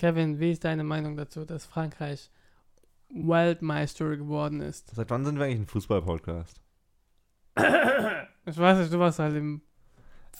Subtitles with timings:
[0.00, 2.30] Kevin, wie ist deine Meinung dazu, dass Frankreich
[3.10, 4.88] Weltmeister geworden ist?
[4.94, 6.58] Seit wann sind wir eigentlich ein Fußball-Podcast?
[8.46, 9.60] Ich weiß nicht, du warst halt im.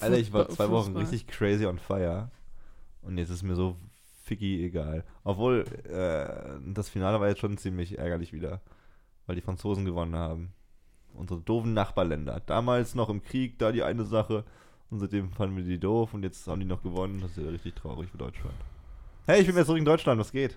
[0.00, 1.02] Alter, ich war Fußball- zwei Wochen Fußball.
[1.02, 2.30] richtig crazy on fire.
[3.02, 3.76] Und jetzt ist mir so
[4.24, 5.04] ficky egal.
[5.23, 8.62] Obwohl, äh, das Finale war jetzt schon ziemlich ärgerlich wieder.
[9.27, 10.54] Weil die Franzosen gewonnen haben.
[11.12, 12.40] Unsere doofen Nachbarländer.
[12.40, 14.45] Damals noch im Krieg, da die eine Sache.
[14.88, 17.20] Und seitdem fanden wir die doof und jetzt haben die noch gewonnen.
[17.20, 18.56] Das ist ja richtig traurig für Deutschland.
[19.27, 20.57] Hey, ich bin wieder zurück in Deutschland, was geht?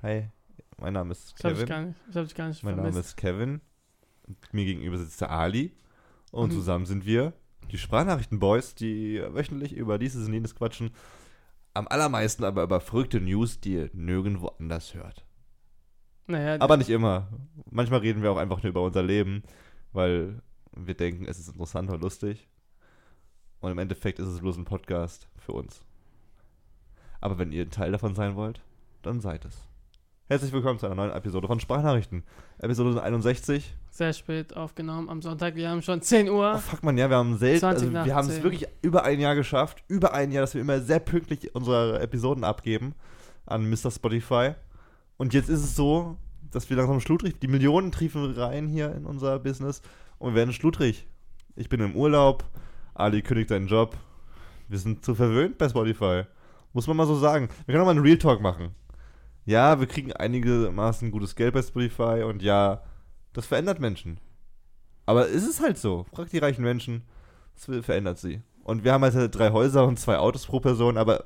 [0.00, 0.28] Hey,
[0.78, 1.68] mein Name ist Ich hab dich Kevin.
[1.68, 3.10] gar nicht, ich hab dich gar nicht Mein Name vermisst.
[3.10, 3.60] ist Kevin.
[4.52, 5.72] Mir gegenüber sitzt der Ali.
[6.32, 6.54] Und Mhm.
[6.54, 7.32] zusammen sind wir
[7.70, 10.90] die Sprachnachrichten-Boys, die wöchentlich über dieses und jenes quatschen.
[11.74, 15.24] Am allermeisten aber über verrückte News, die ihr nirgendwo anders hört.
[16.26, 17.28] Naja, Aber nicht immer.
[17.70, 19.42] Manchmal reden wir auch einfach nur über unser Leben,
[19.92, 20.40] weil
[20.76, 22.48] wir denken, es ist interessant und lustig.
[23.60, 25.84] Und im Endeffekt ist es bloß ein Podcast für uns.
[27.20, 28.62] Aber wenn ihr ein Teil davon sein wollt,
[29.02, 29.54] dann seid es.
[30.28, 32.22] Herzlich willkommen zu einer neuen Episode von Sprachnachrichten.
[32.58, 33.74] Episode 61.
[33.90, 35.56] sehr spät aufgenommen am Sonntag.
[35.56, 36.58] Wir haben schon 10 Oh, Uhr.
[36.58, 38.44] fuck man, ja, wir haben selten, 20 also wir haben es 10.
[38.44, 42.44] wirklich über ein Jahr geschafft, über ein Jahr, dass wir immer sehr pünktlich unsere Episoden
[42.44, 42.94] abgeben
[43.46, 43.90] an Mr.
[43.90, 44.52] Spotify.
[45.16, 46.16] Und jetzt ist es so,
[46.52, 49.82] dass wir langsam schludrig, die Millionen triefen rein hier in unser Business
[50.18, 51.06] und wir werden schludrig.
[51.56, 52.44] Ich bin im Urlaub,
[52.94, 53.96] Ali kündigt seinen Job.
[54.68, 56.22] Wir sind zu verwöhnt bei Spotify.
[56.72, 57.48] Muss man mal so sagen.
[57.66, 58.74] Wir können auch mal einen Real Talk machen.
[59.44, 62.82] Ja, wir kriegen einigermaßen gutes Geld bei Spotify und ja,
[63.32, 64.20] das verändert Menschen.
[65.06, 66.06] Aber es ist halt so.
[66.12, 67.02] Frag die reichen Menschen,
[67.56, 68.42] es verändert sie.
[68.62, 71.24] Und wir haben halt drei Häuser und zwei Autos pro Person, aber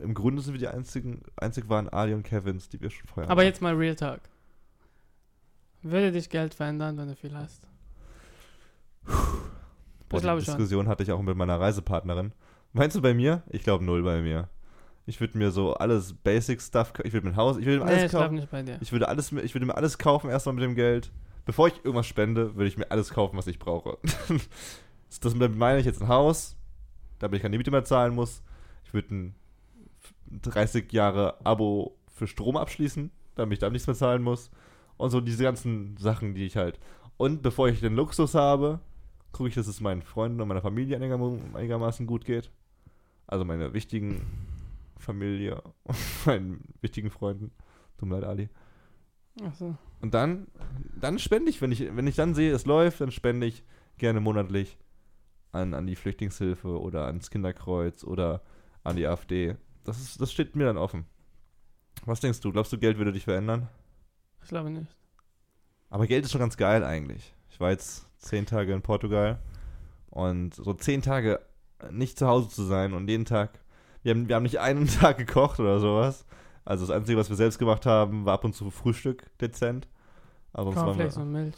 [0.00, 3.30] im Grunde sind wir die einzigen, einzig waren Ali und Kevins, die wir schon vorher
[3.30, 3.48] Aber hatten.
[3.48, 4.20] jetzt mal Real Talk.
[5.82, 7.66] Würde dich Geld verändern, wenn du viel hast?
[9.04, 9.12] Boah,
[10.10, 10.56] das glaube die ich schon.
[10.56, 12.32] Diskussion hatte ich auch mit meiner Reisepartnerin.
[12.72, 13.42] Meinst du bei mir?
[13.50, 14.48] Ich glaube null bei mir.
[15.06, 17.90] Ich würde mir so alles Basic-Stuff, ich würde mir ein Haus, ich würde mir Nee,
[17.92, 18.34] alles ich glaube kaufen.
[18.36, 18.78] nicht bei dir.
[18.80, 21.10] Ich würde alles, mir- ich würde mir alles kaufen erstmal mit dem Geld.
[21.44, 23.98] Bevor ich irgendwas spende, würde ich mir alles kaufen, was ich brauche.
[25.20, 26.56] das meine ich jetzt ein Haus,
[27.18, 28.42] damit ich keine Miete mehr zahlen muss.
[28.84, 29.34] Ich würde ein
[30.42, 34.50] 30 Jahre Abo für Strom abschließen, damit ich da nichts mehr zahlen muss.
[34.98, 36.78] Und so diese ganzen Sachen, die ich halt.
[37.16, 38.78] Und bevor ich den Luxus habe,
[39.32, 42.50] gucke ich, dass es meinen Freunden und meiner Familie einigerma- einigermaßen gut geht.
[43.26, 44.20] Also meine wichtigen
[45.02, 45.96] Familie und
[46.26, 47.52] meinen wichtigen Freunden.
[47.98, 48.48] Tut mir leid, Ali.
[49.42, 49.76] Achso.
[50.00, 50.46] Und dann,
[51.00, 53.64] dann spende ich, wenn ich, wenn ich dann sehe, es läuft, dann spende ich
[53.98, 54.78] gerne monatlich
[55.52, 58.42] an, an die Flüchtlingshilfe oder ans Kinderkreuz oder
[58.84, 59.56] an die AfD.
[59.84, 61.06] Das, ist, das steht mir dann offen.
[62.04, 62.52] Was denkst du?
[62.52, 63.68] Glaubst du, Geld würde dich verändern?
[64.42, 64.96] Ich glaube nicht.
[65.88, 67.34] Aber Geld ist schon ganz geil eigentlich.
[67.50, 69.38] Ich war jetzt zehn Tage in Portugal
[70.10, 71.40] und so zehn Tage
[71.90, 73.60] nicht zu Hause zu sein und jeden Tag,
[74.02, 76.26] wir haben, wir haben nicht einen Tag gekocht oder sowas.
[76.64, 79.88] Also das Einzige, was wir selbst gemacht haben, war ab und zu Frühstück dezent.
[80.52, 81.54] Aber sonst waren wir, Cornflakes und Milch.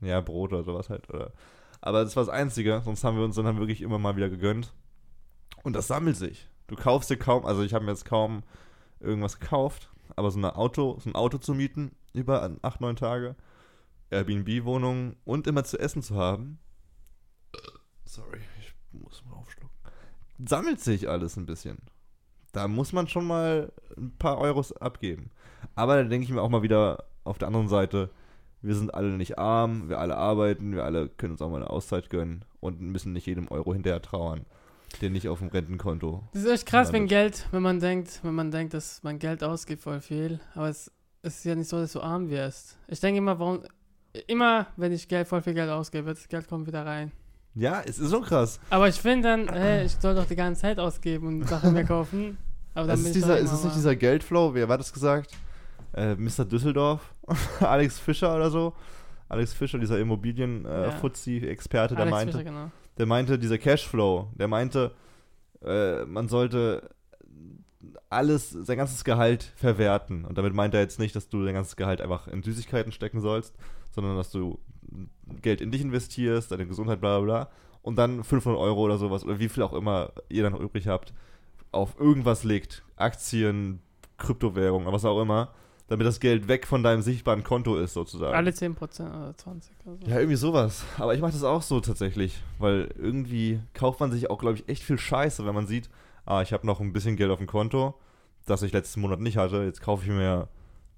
[0.00, 1.08] ja, Brot oder sowas halt.
[1.10, 1.32] Oder.
[1.80, 4.28] Aber das war das Einzige, sonst haben wir uns dann halt wirklich immer mal wieder
[4.28, 4.72] gegönnt.
[5.62, 6.48] Und das sammelt sich.
[6.66, 8.42] Du kaufst dir kaum, also ich habe mir jetzt kaum
[9.00, 13.36] irgendwas gekauft, aber so, eine Auto, so ein Auto zu mieten, über acht, neun Tage,
[14.10, 16.58] Airbnb-Wohnung und immer zu essen zu haben.
[18.04, 19.76] Sorry, ich muss mal aufschlucken.
[20.46, 21.78] Sammelt sich alles ein bisschen.
[22.52, 25.30] Da muss man schon mal ein paar Euros abgeben.
[25.74, 28.10] Aber da denke ich mir auch mal wieder auf der anderen Seite,
[28.62, 31.70] wir sind alle nicht arm, wir alle arbeiten, wir alle können uns auch mal eine
[31.70, 34.46] Auszeit gönnen und müssen nicht jedem Euro hinterher trauern,
[35.00, 36.24] der nicht auf dem Rentenkonto.
[36.32, 37.06] Das ist echt krass, wenn.
[37.06, 40.90] Geld, wenn man denkt, wenn man denkt, dass man Geld ausgibt voll viel, aber es,
[41.22, 42.78] es ist ja nicht so, dass du arm wirst.
[42.88, 43.62] Ich denke immer, warum,
[44.26, 47.12] immer, wenn ich Geld, voll viel Geld ausgebe, das Geld kommt wieder rein.
[47.58, 48.60] Ja, es ist schon krass.
[48.70, 51.84] Aber ich finde dann, hey, ich soll doch die ganze Zeit ausgeben und Sachen mehr
[51.84, 52.38] kaufen.
[52.74, 55.32] Aber dann ist, dieser, doch ist es nicht dieser Geldflow, wer war das gesagt?
[55.94, 56.44] Äh, Mr.
[56.44, 57.14] Düsseldorf,
[57.60, 58.74] Alex Fischer oder so.
[59.28, 60.02] Alex Fischer, dieser Ja.
[60.02, 62.70] Immobilien-Fuzzi-Experte, der Alex meinte, Fischer, genau.
[62.96, 64.92] der meinte, dieser Cashflow, der meinte,
[65.64, 66.90] äh, man sollte
[68.10, 70.24] alles, sein ganzes Gehalt verwerten.
[70.24, 73.20] Und damit meint er jetzt nicht, dass du dein ganzes Gehalt einfach in Süßigkeiten stecken
[73.20, 73.54] sollst,
[73.90, 74.58] sondern dass du
[75.42, 77.50] Geld in dich investierst, deine Gesundheit, bla bla bla.
[77.82, 80.88] Und dann 500 Euro oder sowas, oder wie viel auch immer ihr dann noch übrig
[80.88, 81.14] habt,
[81.72, 82.82] auf irgendwas legt.
[82.96, 83.80] Aktien,
[84.18, 85.52] Kryptowährung, was auch immer.
[85.86, 88.34] Damit das Geld weg von deinem sichtbaren Konto ist, sozusagen.
[88.34, 88.76] Alle 10%
[89.08, 90.06] oder 20 oder so.
[90.06, 90.84] Ja, irgendwie sowas.
[90.98, 94.68] Aber ich mache das auch so tatsächlich, weil irgendwie kauft man sich auch, glaube ich,
[94.68, 95.88] echt viel Scheiße, wenn man sieht,
[96.26, 97.94] ah, ich habe noch ein bisschen Geld auf dem Konto,
[98.44, 99.64] das ich letzten Monat nicht hatte.
[99.64, 100.48] Jetzt kaufe ich mir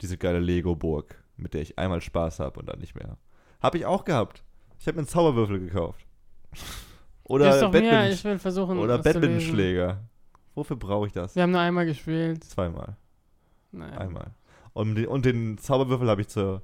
[0.00, 3.16] diese geile Lego-Burg, mit der ich einmal Spaß habe und dann nicht mehr.
[3.62, 4.42] Habe ich auch gehabt.
[4.78, 6.06] Ich habe mir einen Zauberwürfel gekauft.
[7.24, 7.72] Oder,
[8.10, 8.78] ich will versuchen.
[8.78, 8.98] oder.
[8.98, 10.00] Badmintonschläger.
[10.56, 11.36] Wofür brauche ich das?
[11.36, 12.42] Wir haben nur einmal gespielt.
[12.42, 12.96] Zweimal.
[13.70, 13.96] Nein.
[13.96, 14.32] Einmal.
[14.72, 16.60] Und den, und den Zauberwürfel habe ich zu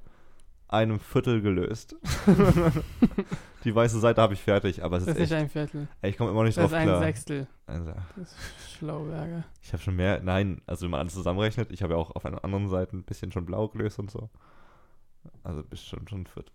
[0.67, 1.95] einem Viertel gelöst.
[3.63, 5.41] Die weiße Seite habe ich fertig, aber es Das ist ist nicht echt.
[5.41, 5.87] ein Viertel.
[6.01, 6.99] Ey, ich komme immer nicht Das drauf ist ein.
[6.99, 7.47] Sechstel.
[7.65, 9.43] Also, Das ist Schlauberger.
[9.61, 10.21] ich habe schon mehr.
[10.21, 13.03] Nein, also wenn man alles zusammenrechnet, ich habe ja auch auf einer anderen Seite ein
[13.03, 14.29] bisschen schon blau gelöst und so.
[15.43, 16.53] Also bis schon, schon ein Viertel.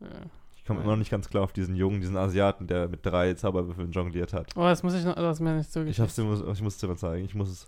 [0.00, 0.06] Ja.
[0.56, 0.84] Ich komme Ja.
[0.84, 4.32] immer noch nicht ganz klar auf diesen Jungen, diesen Asiaten, der mit drei Zauberwürfeln jongliert
[4.32, 4.52] hat.
[4.56, 5.98] Oh, das muss ich noch, das ist mir nicht Ich, zugeschickt.
[6.00, 7.24] hab's dir, ich muss es dir mal zeigen.
[7.24, 7.66] Ich muss es.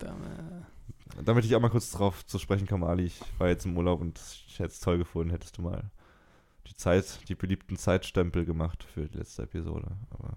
[1.25, 3.05] Damit ich auch mal kurz drauf zu sprechen komme, Ali.
[3.05, 5.85] Ich war jetzt im Urlaub und ich hätte es toll gefunden, hättest du mal
[6.67, 9.89] die Zeit, die beliebten Zeitstempel gemacht für die letzte Episode.
[10.11, 10.35] Aber,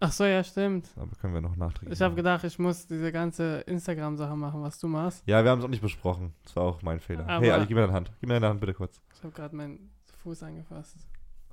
[0.00, 0.88] Ach so, ja, stimmt.
[0.96, 1.94] aber können wir noch nachträglich.
[1.98, 5.22] Ich habe gedacht, ich muss diese ganze Instagram-Sache machen, was du machst.
[5.26, 6.32] Ja, wir haben es auch nicht besprochen.
[6.44, 7.28] Das war auch mein Fehler.
[7.28, 8.12] Aber- hey, Ali, gib mir deine Hand.
[8.20, 9.00] Gib mir deine Hand bitte kurz.
[9.14, 9.90] Ich habe gerade meinen
[10.26, 10.96] Fuß angefasst.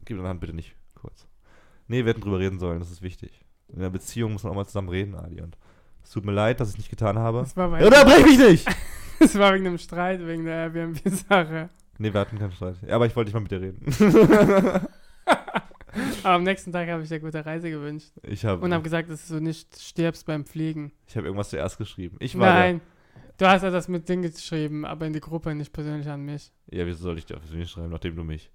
[0.03, 1.27] Gib mir deine Hand bitte nicht kurz.
[1.87, 3.45] Nee, wir hätten drüber reden sollen, das ist wichtig.
[3.67, 5.41] In der Beziehung muss man auch mal zusammen reden, Ali.
[5.41, 5.55] Und
[6.03, 7.41] es tut mir leid, dass ich es nicht getan habe.
[7.41, 8.67] Das war, Unterbrech mich nicht!
[9.19, 11.69] das war wegen einem Streit, wegen der Airbnb-Sache.
[11.99, 12.77] Nee, wir hatten keinen Streit.
[12.81, 13.85] Ja, aber ich wollte dich mal mit dir reden.
[16.23, 18.11] Aber am nächsten Tag habe ich dir gute Reise gewünscht.
[18.23, 20.91] Ich habe Und habe gesagt, dass du nicht stirbst beim Fliegen.
[21.05, 22.17] ich hab irgendwas zuerst geschrieben.
[22.19, 22.81] Ich war Nein.
[23.37, 26.51] Du hast ja das mit Ding geschrieben, aber in die Gruppe, nicht persönlich an mich.
[26.71, 28.49] Ja, wieso soll ich dir persönlich schreiben, nachdem du mich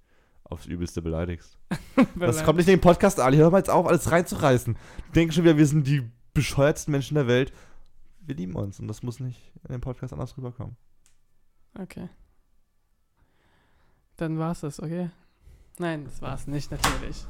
[0.49, 1.57] aufs Übelste beleidigst?
[2.15, 3.37] Das kommt nicht in den Podcast, Ali.
[3.37, 4.77] Hör mal jetzt auf, alles reinzureißen.
[5.09, 7.51] Die denken schon wieder, wir sind die bescheuertsten Menschen der Welt.
[8.21, 10.77] Wir lieben uns und das muss nicht in dem Podcast anders rüberkommen.
[11.77, 12.07] Okay.
[14.15, 15.09] Dann war's das, okay?
[15.77, 17.25] Nein, das war's nicht, natürlich.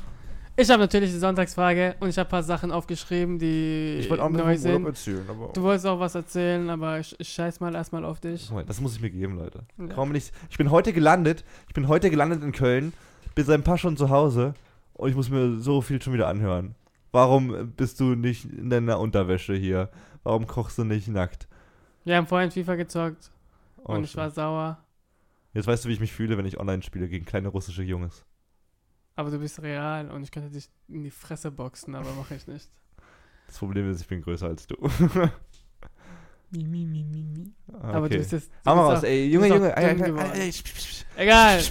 [0.56, 4.24] Ich habe natürlich die Sonntagsfrage und ich habe ein paar Sachen aufgeschrieben, die Ich wollte
[4.24, 5.16] auch neu mit dem Urlaub sind.
[5.18, 5.54] erzählen, aber.
[5.54, 8.50] Du wolltest auch was erzählen, aber ich, ich scheiß mal erstmal auf dich.
[8.50, 9.64] Moment, das muss ich mir geben, Leute.
[9.78, 9.88] Ja.
[9.88, 10.34] Kaum nicht.
[10.50, 11.46] Ich bin heute gelandet.
[11.68, 12.92] Ich bin heute gelandet in Köln.
[13.40, 14.54] Bin seit ein paar Stunden zu Hause
[14.92, 16.76] und ich muss mir so viel schon wieder anhören.
[17.14, 19.90] Warum bist du nicht in deiner Unterwäsche hier?
[20.24, 21.48] Warum kochst du nicht nackt?
[22.04, 23.32] Wir haben vorhin FIFA gezockt
[23.78, 24.84] Oh, und ich war sauer.
[25.54, 28.26] Jetzt weißt du, wie ich mich fühle, wenn ich online spiele gegen kleine russische Jungs.
[29.16, 32.46] Aber du bist real und ich könnte dich in die Fresse boxen, aber mache ich
[32.46, 32.70] nicht.
[33.48, 34.76] Das Problem ist, ich bin größer als du.
[36.52, 37.54] Mi, mi, mi, mi, mi.
[37.72, 38.18] Ah, Aber du okay.
[38.18, 38.52] bist jetzt.
[38.66, 39.32] Du Hau mal raus, ey.
[39.32, 39.74] Junge, Junge.
[41.16, 41.62] Egal.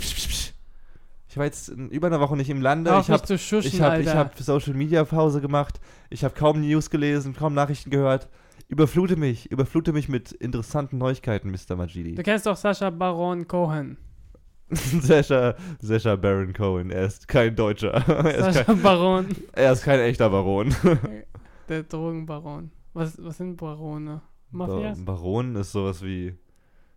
[1.28, 2.94] Ich war jetzt über einer Woche nicht im Lande.
[2.94, 5.78] Auf ich habe ich hab, ich hab Social Media Pause gemacht.
[6.08, 8.28] Ich habe kaum News gelesen, kaum Nachrichten gehört.
[8.68, 11.58] Überflute mich, überflute mich mit interessanten Neuigkeiten, Mr.
[11.68, 12.14] Du Majidi.
[12.22, 13.98] kennst doch Sascha Baron Cohen.
[14.70, 17.92] Sascha, Sascha Baron Cohen, er ist kein Deutscher.
[18.08, 19.26] er, Sascha kein, Baron.
[19.52, 20.74] er ist kein echter Baron.
[21.68, 22.70] Der Drogenbaron.
[22.92, 24.22] Was, was sind Barone?
[24.50, 25.04] Ba Mafias?
[25.04, 26.34] Baron ist sowas wie,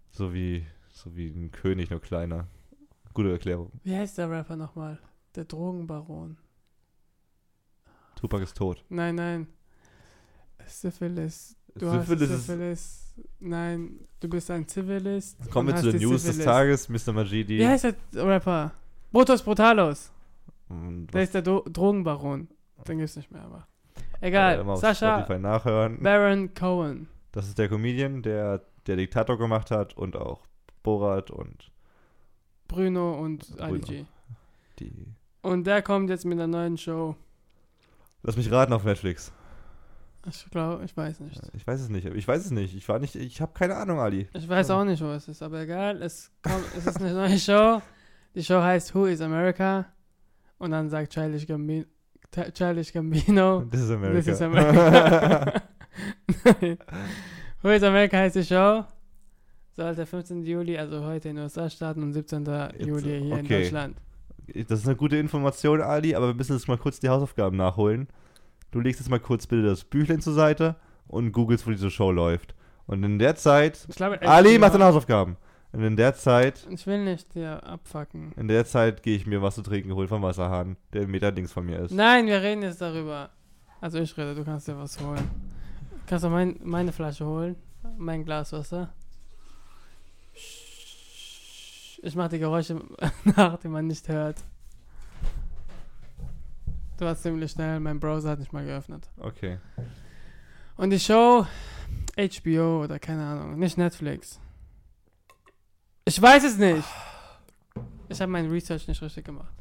[0.09, 2.47] so wie, so wie ein König, nur kleiner.
[3.13, 3.71] Gute Erklärung.
[3.83, 4.99] Wie heißt der Rapper nochmal?
[5.35, 6.37] Der Drogenbaron.
[8.15, 8.83] Tupac ist tot.
[8.89, 9.47] Nein, nein.
[10.67, 11.55] Syphilis.
[11.75, 13.13] Du Syphilis hast Syphilis.
[13.39, 15.37] Nein, du bist ein Zivilist.
[15.51, 16.45] Kommen wir zu den News des Syphilis.
[16.45, 17.13] Tages, Mr.
[17.13, 17.57] Majidi.
[17.59, 18.71] Wie heißt der Rapper?
[19.11, 20.11] Brutus Brutalos.
[20.69, 22.47] Der ist der Do Drogenbaron.
[22.87, 23.67] Den gibt's nicht mehr, aber.
[24.21, 24.63] äh, Egal.
[24.63, 25.21] mal auf Sascha.
[25.21, 27.07] Baron Cohen.
[27.31, 30.45] Das ist der Comedian, der der Diktator gemacht hat und auch
[30.83, 31.71] Borat und
[32.71, 33.63] Bruno und Bruno.
[33.63, 34.05] Ali G.
[34.79, 35.07] die.
[35.41, 37.15] Und der kommt jetzt mit einer neuen Show.
[38.23, 39.31] Lass mich raten auf Netflix.
[40.29, 41.41] Ich glaube, ich weiß nicht.
[41.53, 42.05] Ich weiß es nicht.
[42.05, 42.75] Ich weiß es nicht.
[42.75, 43.15] Ich war nicht.
[43.15, 44.27] Ich habe keine Ahnung, Ali.
[44.33, 46.01] Ich weiß auch nicht, wo es ist, aber egal.
[46.01, 47.81] Es, kommt, es ist eine neue Show.
[48.35, 49.85] Die Show heißt Who is America?
[50.59, 51.85] Und dann sagt Childish Gambino,
[52.53, 54.21] Childish Gambino This is America.
[54.21, 55.61] This is America.
[57.63, 58.85] Who is America heißt die Show.
[59.81, 60.43] Soll der 15.
[60.43, 62.45] Juli, also heute in den USA starten und 17.
[62.77, 63.63] Juli hier in okay.
[63.63, 63.97] Deutschland.
[64.67, 68.07] das ist eine gute Information, Ali, aber wir müssen jetzt mal kurz die Hausaufgaben nachholen.
[68.69, 70.75] Du legst jetzt mal kurz bitte das Büchlein zur Seite
[71.07, 72.53] und googelst, wo diese Show läuft.
[72.85, 73.87] Und in der Zeit.
[73.89, 75.35] Ich glaube, Ali, mach deine Hausaufgaben.
[75.71, 76.67] Und in der Zeit.
[76.69, 78.33] Ich will nicht dir abfacken.
[78.37, 81.31] In der Zeit gehe ich mir was zu trinken holen vom Wasserhahn, der einen Meter
[81.31, 81.91] links von mir ist.
[81.91, 83.31] Nein, wir reden jetzt darüber.
[83.79, 85.27] Also ich rede, du kannst dir was holen.
[86.05, 87.55] Kannst du mein, meine Flasche holen?
[87.97, 88.93] Mein Glas Wasser?
[92.03, 92.81] Ich mache die Geräusche
[93.35, 94.43] nach, die man nicht hört.
[96.97, 99.09] Du warst ziemlich schnell, mein Browser hat nicht mal geöffnet.
[99.17, 99.59] Okay.
[100.77, 101.45] Und die Show
[102.17, 104.39] HBO oder keine Ahnung, nicht Netflix.
[106.05, 106.87] Ich weiß es nicht.
[108.09, 109.53] Ich habe mein Research nicht richtig gemacht.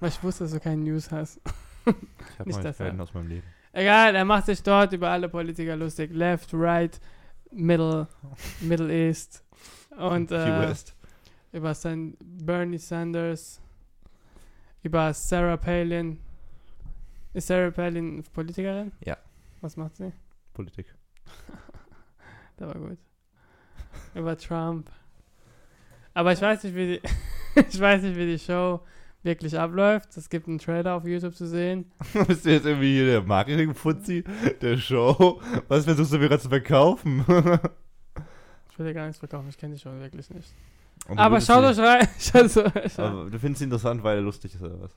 [0.00, 1.40] Weil ich wusste, dass du keine News hast.
[1.86, 3.46] Ich habe das, Fäden aus meinem Leben.
[3.72, 6.12] Egal, er macht sich dort über alle Politiker lustig.
[6.12, 7.00] Left, right,
[7.52, 8.08] middle,
[8.60, 9.44] Middle East.
[9.96, 10.95] Und Key äh, West.
[11.52, 13.60] Über sein Bernie Sanders.
[14.82, 16.20] Über Sarah Palin.
[17.32, 18.92] Ist Sarah Palin Politikerin?
[19.04, 19.16] Ja.
[19.60, 20.12] Was macht sie?
[20.52, 20.86] Politik.
[22.58, 22.98] Der war gut.
[24.14, 24.90] Über Trump.
[26.14, 27.00] Aber ich weiß nicht, wie die,
[27.68, 28.80] ich weiß nicht, wie die Show
[29.22, 30.16] wirklich abläuft.
[30.16, 31.90] Es gibt einen Trailer auf YouTube zu sehen.
[32.26, 34.24] Bist du jetzt irgendwie hier der Marketing-Fuzzi
[34.62, 35.42] der Show?
[35.68, 37.24] Was versuchst du mir gerade zu verkaufen?
[38.70, 40.54] Ich will dir gar nichts verkaufen, ich kenne die Show wirklich nicht.
[41.16, 42.08] Aber schaut euch rein.
[42.96, 44.96] Aber du findest ihn interessant, weil er lustig ist oder was?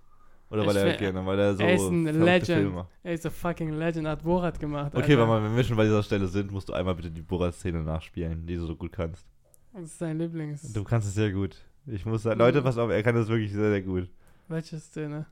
[0.52, 2.74] Oder weil Ich er gerne, weil er so er ist ein Legend.
[2.74, 2.90] Macht.
[3.04, 4.96] Er ist a fucking Legend, hat Borat gemacht.
[4.96, 5.44] Okay, Alter.
[5.44, 8.56] wenn wir schon bei dieser Stelle sind, musst du einmal bitte die Borat-Szene nachspielen, die
[8.56, 9.28] du so gut kannst.
[9.74, 10.74] Das ist sein Lieblings.
[10.74, 11.56] Du kannst es sehr gut.
[11.86, 14.10] Ich muss sagen, Leute, pass auf, er kann das wirklich sehr, sehr gut.
[14.48, 15.28] Welche Szene?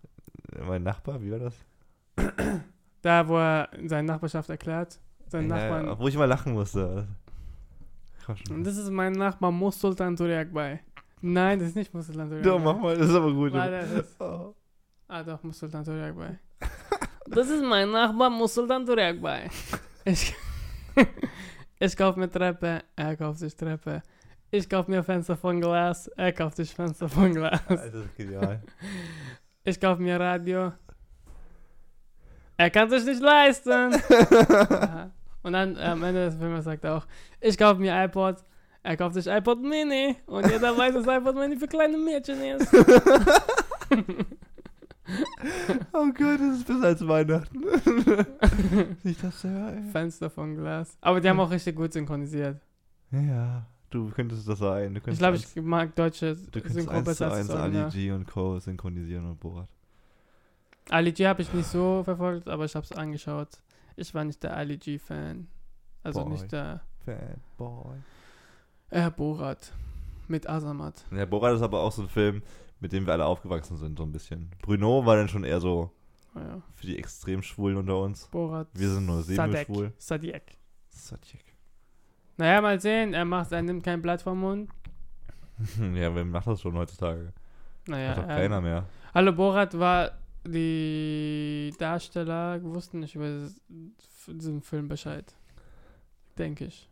[0.67, 1.55] Mein Nachbar, wie war das?
[3.01, 4.99] Da, wo er seine Nachbarschaft erklärt.
[5.27, 5.99] Sein Ja, Nachbarn.
[5.99, 7.07] wo ich mal lachen musste.
[8.35, 8.63] Schon.
[8.63, 10.81] das ist mein Nachbar Mussultan Turiak bei.
[11.21, 13.53] Nein, das ist nicht Mussultan Turiak Doch, mach mal, das ist aber gut.
[13.53, 14.53] Warte, ist, Oh.
[15.07, 16.37] ah doch, Mussultan Turiak bei.
[17.29, 19.49] Das ist mein Nachbar Mussultan Turiak bei.
[20.05, 20.33] Ich,
[21.79, 24.01] ich kauf mir Treppe, er kauft sich Treppe.
[24.49, 27.61] Ich kauf mir Fenster von Glas, er kauft sich Fenster von Glas.
[27.67, 28.61] Das ist genial.
[29.65, 30.71] Ich kauf mir Radio.
[32.55, 33.93] Er kann sich nicht leisten.
[35.47, 37.07] Und dann äh, am Ende des Films sagt er auch,
[37.39, 38.35] ich kauf mir iPod.
[38.83, 40.17] Er kauft sich iPod Mini.
[40.25, 42.73] Und jeder weiß, dass iPod Mini für kleine Mädchen ist.
[45.93, 47.63] oh Gott, das ist besser als Weihnachten.
[49.05, 49.83] ich das höre, ey.
[49.89, 50.97] Fenster von Glas.
[50.99, 52.59] Aber die haben auch richtig gut synchronisiert.
[53.11, 54.95] Ja, du könntest das sein.
[54.95, 57.51] Du Ich könntest glaube, ich mag deutsche Du könntest Synchro eins zu besser als eins
[57.51, 57.89] Ali.
[57.91, 58.59] G und Co.
[58.59, 59.69] synchronisieren und Borat.
[60.89, 63.61] Ali G habe ich nicht so verfolgt, aber ich habe es angeschaut.
[63.97, 65.47] Ich war nicht der Ali G-Fan.
[66.03, 66.31] Also Boy.
[66.33, 67.97] nicht der Fanboy.
[68.91, 69.73] äh, Borat
[70.27, 71.03] mit Azamat.
[71.11, 72.41] Ja, Borat ist aber auch so ein Film,
[72.79, 74.51] mit dem wir alle aufgewachsen sind, so ein bisschen.
[74.61, 75.91] Bruno war dann schon eher so
[76.33, 78.27] Naja, für die extrem Schwulen unter uns.
[78.27, 78.67] Borat.
[78.73, 79.91] Wir sind nur semi-schwul.
[79.97, 80.57] Sadiek.
[80.89, 81.43] Sadek.
[82.37, 83.13] Naja, mal sehen.
[83.13, 84.69] Er macht, er nimmt kein Blatt vom Mund.
[85.95, 87.33] ja, wer macht das schon heutzutage?
[87.87, 88.85] Naja, Macht doch er- keiner mehr.
[89.13, 90.11] Hallo Borat war
[90.47, 93.49] die Darsteller wussten nicht über
[94.27, 95.35] diesen Film Bescheid.
[96.37, 96.89] Denke ich.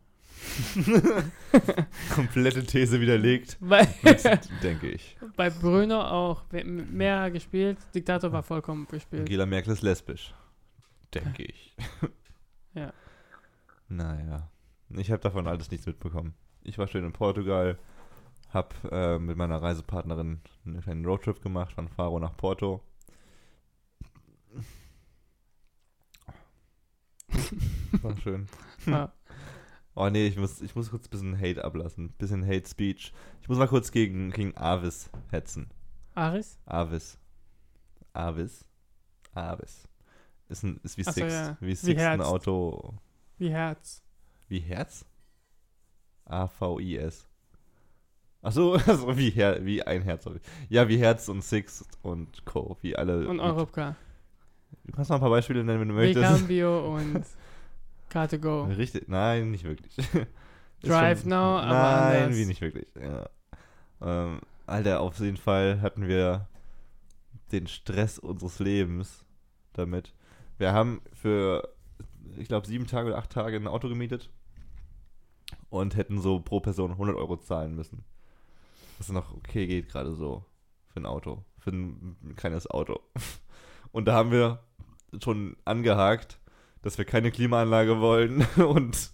[2.13, 3.57] Komplette These widerlegt.
[3.61, 3.85] Bei,
[4.63, 5.17] denke ich.
[5.35, 7.77] bei Bruno auch mehr gespielt.
[7.93, 9.21] Diktator war vollkommen gespielt.
[9.21, 10.33] Angela Merkel ist lesbisch.
[11.13, 11.75] Denke ich.
[12.73, 12.91] Ja.
[13.87, 14.49] Naja.
[14.89, 16.33] Ich habe davon alles nichts mitbekommen.
[16.63, 17.77] Ich war schön in Portugal,
[18.49, 22.81] habe äh, mit meiner Reisepartnerin einen kleinen Roadtrip gemacht von Faro nach Porto.
[28.01, 28.47] War schön.
[28.85, 29.11] Ja.
[29.97, 32.09] Oh nee, ich muss, ich muss kurz ein bisschen Hate ablassen.
[32.17, 33.13] bisschen Hate Speech.
[33.41, 35.69] Ich muss mal kurz gegen, gegen Avis hetzen.
[36.15, 36.59] Aris?
[36.65, 37.17] Avis.
[38.11, 38.65] Avis.
[39.33, 39.87] Avis.
[40.49, 41.33] Ist, ein, ist wie Ach so, Six.
[41.33, 41.57] ja.
[41.61, 42.21] Wie Wie Six ein Herz.
[42.27, 42.95] Auto.
[43.37, 44.03] Wie Herz.
[44.49, 45.05] Wie Herz?
[46.25, 47.27] A-V-I-S.
[48.41, 50.25] Achso, also wie, Her wie ein Herz.
[50.67, 52.77] Ja, wie Herz und Six und Co.
[52.81, 53.29] Wie alle.
[53.29, 53.95] Und Europcar.
[54.85, 56.23] Du kannst noch ein paar Beispiele nennen, wenn du möchtest.
[56.23, 57.25] Cambio und
[58.11, 58.75] Car2Go.
[58.77, 59.95] Richtig, nein, nicht wirklich.
[60.83, 61.73] Drive schon- Now, aber
[62.13, 62.87] Nein, wie nicht wirklich.
[62.99, 63.29] Ja.
[64.01, 66.47] Ähm, Alter, auf jeden Fall hatten wir
[67.51, 69.25] den Stress unseres Lebens
[69.73, 70.13] damit.
[70.57, 71.67] Wir haben für,
[72.37, 74.29] ich glaube, sieben Tage oder acht Tage ein Auto gemietet
[75.69, 78.03] und hätten so pro Person 100 Euro zahlen müssen.
[78.97, 80.45] Was noch okay geht gerade so
[80.87, 82.99] für ein Auto, für ein kleines Auto.
[83.91, 84.59] Und da haben wir
[85.23, 86.39] schon angehakt,
[86.81, 89.11] dass wir keine Klimaanlage wollen und,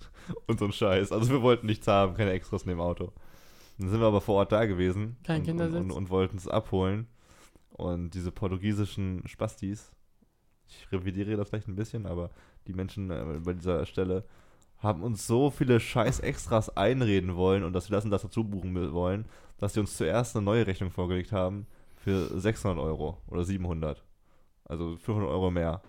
[0.48, 1.12] und so ein Scheiß.
[1.12, 3.12] Also wir wollten nichts haben, keine Extras in dem Auto.
[3.78, 5.80] Dann sind wir aber vor Ort da gewesen Kein und, Kindersitz?
[5.80, 7.08] und, und, und wollten es abholen.
[7.72, 9.92] Und diese portugiesischen Spastis,
[10.68, 12.30] ich revidiere das vielleicht ein bisschen, aber
[12.68, 14.26] die Menschen äh, bei dieser Stelle
[14.78, 18.44] haben uns so viele scheiß Extras einreden wollen und dass wir das und das dazu
[18.44, 19.26] buchen wollen,
[19.58, 24.04] dass sie uns zuerst eine neue Rechnung vorgelegt haben für 600 Euro oder 700.
[24.66, 25.82] Also 500 Euro mehr.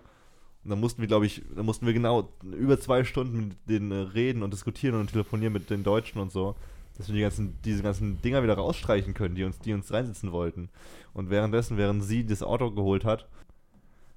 [0.63, 3.91] Und dann mussten wir, glaube ich, dann mussten wir genau über zwei Stunden mit denen
[3.91, 6.55] äh, reden und diskutieren und telefonieren mit den Deutschen und so,
[6.97, 10.31] dass wir die ganzen, diese ganzen Dinger wieder rausstreichen können, die uns, die uns reinsitzen
[10.31, 10.69] wollten.
[11.13, 13.27] Und währenddessen, während sie das Auto geholt hat,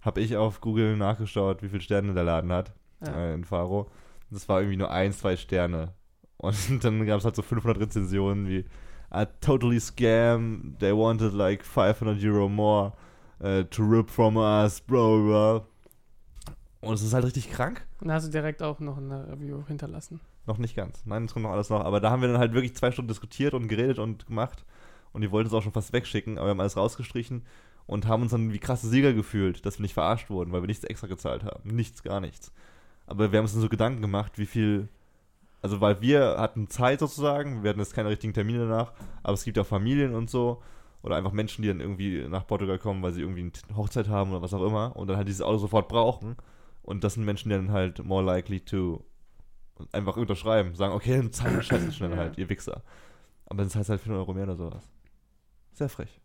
[0.02, 2.72] habe ich auf Google nachgeschaut, wie viele Sterne der Laden hat
[3.04, 3.12] Ja.
[3.14, 3.90] äh, in Faro.
[4.30, 5.94] Das war irgendwie nur ein, zwei Sterne.
[6.36, 8.64] Und dann gab es halt so 500 Rezensionen wie
[9.10, 12.92] A totally scam, they wanted like 500 Euro more
[13.40, 15.66] uh, to rip from us, bro, bro.
[16.86, 17.86] Und es ist halt richtig krank.
[18.00, 20.20] Und da hast du direkt auch noch eine Review hinterlassen.
[20.46, 21.04] Noch nicht ganz.
[21.04, 21.84] Nein, es kommt noch alles noch.
[21.84, 24.64] Aber da haben wir dann halt wirklich zwei Stunden diskutiert und geredet und gemacht.
[25.12, 27.42] Und die wollten es auch schon fast wegschicken, aber wir haben alles rausgestrichen
[27.86, 30.66] und haben uns dann wie krasse Sieger gefühlt, dass wir nicht verarscht wurden, weil wir
[30.66, 31.74] nichts extra gezahlt haben.
[31.74, 32.52] Nichts, gar nichts.
[33.06, 34.88] Aber wir haben uns dann so Gedanken gemacht, wie viel.
[35.62, 39.44] Also, weil wir hatten Zeit sozusagen, wir hatten jetzt keine richtigen Termine danach, aber es
[39.44, 40.62] gibt auch Familien und so.
[41.02, 44.32] Oder einfach Menschen, die dann irgendwie nach Portugal kommen, weil sie irgendwie eine Hochzeit haben
[44.32, 46.36] oder was auch immer und dann halt dieses Auto sofort brauchen.
[46.86, 49.04] Und das sind Menschen, die dann halt more likely to
[49.92, 52.16] einfach unterschreiben, sagen, okay, dann zahlen wir Scheiße schnell Ja.
[52.16, 52.82] halt, ihr Wichser.
[53.46, 54.88] Aber dann zahlt halt 400 Euro mehr oder sowas.
[55.72, 56.20] Sehr frech.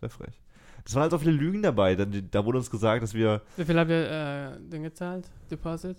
[0.00, 0.40] Sehr frech.
[0.84, 1.94] Das waren halt so viele Lügen dabei.
[1.96, 5.28] Da, da wurde uns gesagt, dass wir Wie viel habt ihr äh, denn gezahlt?
[5.50, 5.98] Deposit?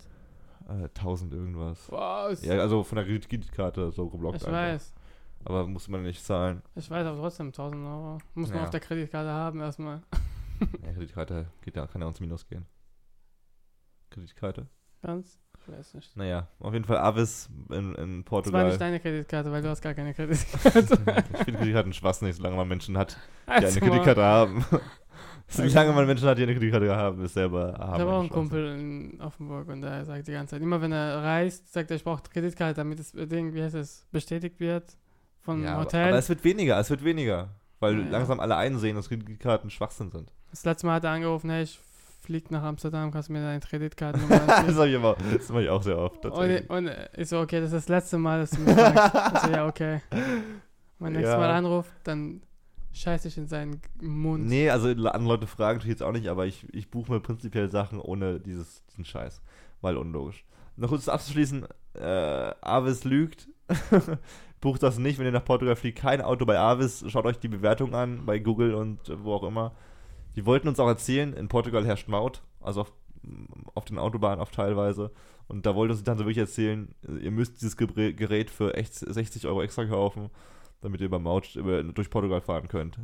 [0.69, 1.91] äh, 1000 irgendwas.
[1.91, 2.43] Was?
[2.43, 4.37] Ja, also von der Kreditkarte so geblockt.
[4.37, 4.57] ich einfach.
[4.73, 4.93] weiß.
[5.45, 6.61] Aber muss man nicht zahlen.
[6.75, 8.17] Ich weiß, aber trotzdem 1000 Euro.
[8.33, 8.63] Muss man Ja.
[8.63, 10.01] auf der Kreditkarte haben erstmal.
[10.83, 12.65] Ja, Kreditkarte geht ja, kann ja uns Minus gehen.
[14.17, 14.67] Kreditkarte?
[15.01, 15.39] Ganz?
[15.59, 16.15] Ich weiß nicht.
[16.15, 18.67] Naja, auf jeden Fall Avis in, in Das war Portugal.
[18.67, 20.79] nicht deine Kreditkarte, weil du hast gar keine Kreditkarte.
[21.33, 24.65] ich finde Kreditkarten Schwachsinn, solange man Menschen hat, die Also, eine Kreditkarte haben.
[25.47, 27.95] solange man Menschen hat, die eine Kreditkarte haben, ist selber haben.
[27.95, 28.29] Ich habe auch einen.
[28.29, 31.97] Kumpel in Offenburg und der sagt die ganze Zeit, immer wenn er reist, sagt er,
[31.97, 34.97] ich brauche Kreditkarte, damit das Ding, wie heißt es, bestätigt wird
[35.41, 36.07] vom Ja, aber, Hotel.
[36.09, 37.49] aber es wird weniger, es wird weniger.
[37.79, 38.09] Weil Ja, ja.
[38.11, 40.33] langsam alle einsehen, dass Kreditkarten Schwachsinn sind.
[40.49, 41.79] das letzte Mal hat er angerufen, hey, ich
[42.27, 45.69] flieg nach Amsterdam, kannst du mir deine Kreditkartennummer das habe ich aber, das mache ich
[45.69, 46.25] auch sehr oft.
[46.25, 49.33] und, und ich so, okay, das ist das letzte Mal, dass du mir sagst.
[49.33, 50.01] Ich so, ja, okay.
[50.99, 51.39] Wenn nächstes Ja.
[51.39, 52.41] Mal anruft, dann
[52.91, 54.45] scheiße ich in seinen Mund.
[54.45, 57.69] Nee, also andere Leute fragen natürlich jetzt auch nicht, aber ich, ich buche mir prinzipiell
[57.69, 59.41] Sachen ohne dieses, diesen Scheiß.
[59.79, 60.43] Weil unlogisch.
[60.75, 63.47] Noch kurz abzuschließen, äh, Avis lügt.
[64.59, 65.99] Bucht das nicht, wenn ihr nach Portugal fliegt.
[65.99, 67.05] Kein Auto bei Avis.
[67.07, 69.71] Schaut euch die Bewertung an, bei Google und wo auch immer.
[70.37, 72.43] Die wollten uns auch erzählen, in Portugal herrscht Maut.
[72.61, 72.93] Also auf,
[73.73, 75.11] auf den Autobahnen auch teilweise.
[75.47, 79.47] Und da wollte uns die Tante wirklich erzählen, ihr müsst dieses Gerät für echt 60
[79.47, 80.29] Euro extra kaufen,
[80.81, 82.99] damit ihr über Maut über, durch Portugal fahren könnt.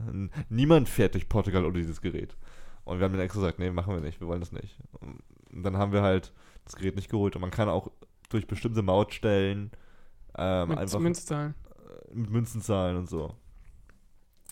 [0.49, 2.37] Niemand fährt durch Portugal ohne dieses Gerät.
[2.83, 4.77] Und wir haben dann extra gesagt, nee, machen wir nicht, wir wollen das nicht.
[4.99, 6.33] Und dann haben wir halt
[6.65, 7.35] das Gerät nicht geholt.
[7.35, 7.89] Und man kann auch
[8.29, 9.71] durch bestimmte Mautstellen
[10.37, 11.55] ähm, mit einfach Münzzahlen.
[12.13, 13.33] mit Münzen zahlen und so.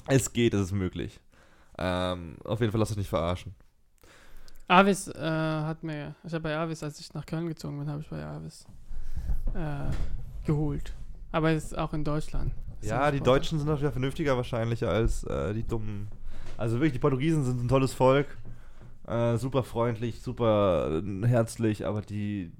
[0.07, 1.19] Es geht, es ist möglich.
[1.83, 3.55] Ähm, auf jeden Fall lasst euch nicht verarschen.
[4.67, 8.01] Avis äh, hat mir, ich habe bei Avis, als ich nach Köln gezogen bin, habe
[8.01, 8.65] ich bei Avis
[9.55, 9.91] äh,
[10.45, 10.93] geholt.
[11.31, 12.53] Aber es ist auch in Deutschland.
[12.81, 13.19] Ist Ja, die.
[13.19, 16.07] Deutschen sind auch wieder vernünftiger wahrscheinlich als äh, die Dummen.
[16.57, 18.27] Also wirklich, die Portugiesen sind ein tolles Volk.
[19.07, 22.51] Äh, super freundlich, super äh, herzlich, aber die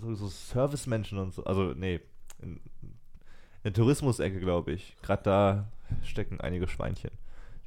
[0.00, 2.00] so, so Servicemenschen und so, also nee,
[2.42, 2.92] in, in
[3.64, 4.96] der Tourismusecke, glaube ich.
[5.02, 7.10] Gerade da stecken einige Schweinchen,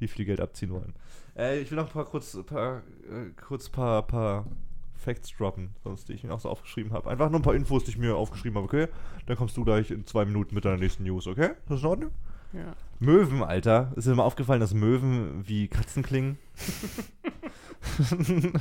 [0.00, 0.94] die viel Geld abziehen wollen.
[1.36, 4.46] Äh, ich will noch ein paar kurz, paar, äh, kurz paar, paar
[4.94, 7.10] Facts droppen, sonst die ich mir auch so aufgeschrieben habe.
[7.10, 8.88] Einfach nur ein paar Infos, die ich mir aufgeschrieben habe, okay?
[9.26, 11.50] Dann kommst du gleich in zwei Minuten mit deiner nächsten News, okay?
[11.68, 12.10] Das ist in Ordnung?
[12.52, 12.74] Ja.
[12.98, 13.92] Möwen, Alter.
[13.96, 16.38] Ist dir mal aufgefallen, dass Möwen wie Katzen klingen?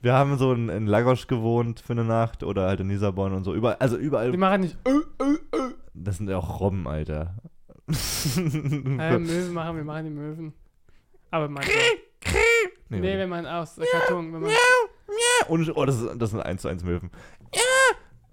[0.00, 3.44] Wir haben so in, in Lagos gewohnt für eine Nacht oder halt in Lissabon und
[3.44, 3.54] so.
[3.54, 4.36] Überall, also Die überall.
[4.36, 5.74] machen nicht, äh, äh, äh.
[5.94, 7.34] Das sind ja auch Robben, Alter.
[7.88, 10.52] Äh, Möwen machen, wir machen die Möwen.
[11.30, 11.64] Aber man.
[12.88, 14.50] nee, Nee, wenn man aus äh, Karton, wenn man.
[15.48, 17.10] und, oh, das, ist, das sind 1 zu 1 Möwen.
[17.54, 17.60] Ja,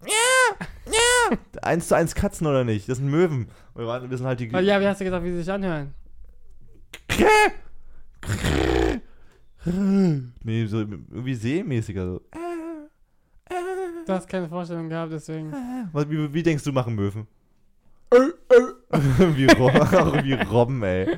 [0.08, 1.38] ja, ja.
[1.62, 2.88] 1 zu 1 Katzen oder nicht?
[2.90, 3.50] Das sind Möwen.
[3.76, 4.52] Wir, waren, wir sind halt die.
[4.52, 5.94] Weil, ja, wie hast du gesagt, wie sie sich anhören?
[10.44, 12.06] Nee, so irgendwie seemäßiger.
[12.06, 12.22] So.
[14.06, 15.52] Du hast keine Vorstellung gehabt, deswegen.
[15.92, 17.28] Was, wie, wie denkst du, machen Möwen?
[19.36, 21.16] wie, Robben, auch wie Robben, ey.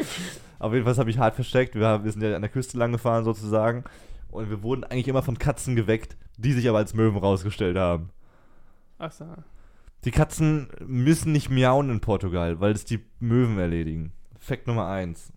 [0.60, 1.76] Auf jeden Fall habe ich hart versteckt.
[1.76, 3.84] Wir, wir sind ja an der Küste lang gefahren, sozusagen.
[4.30, 8.10] Und wir wurden eigentlich immer von Katzen geweckt, die sich aber als Möwen rausgestellt haben.
[8.98, 9.26] Achso.
[10.06, 14.12] Die Katzen müssen nicht miauen in Portugal, weil es die Möwen erledigen.
[14.40, 15.32] Fakt Nummer eins.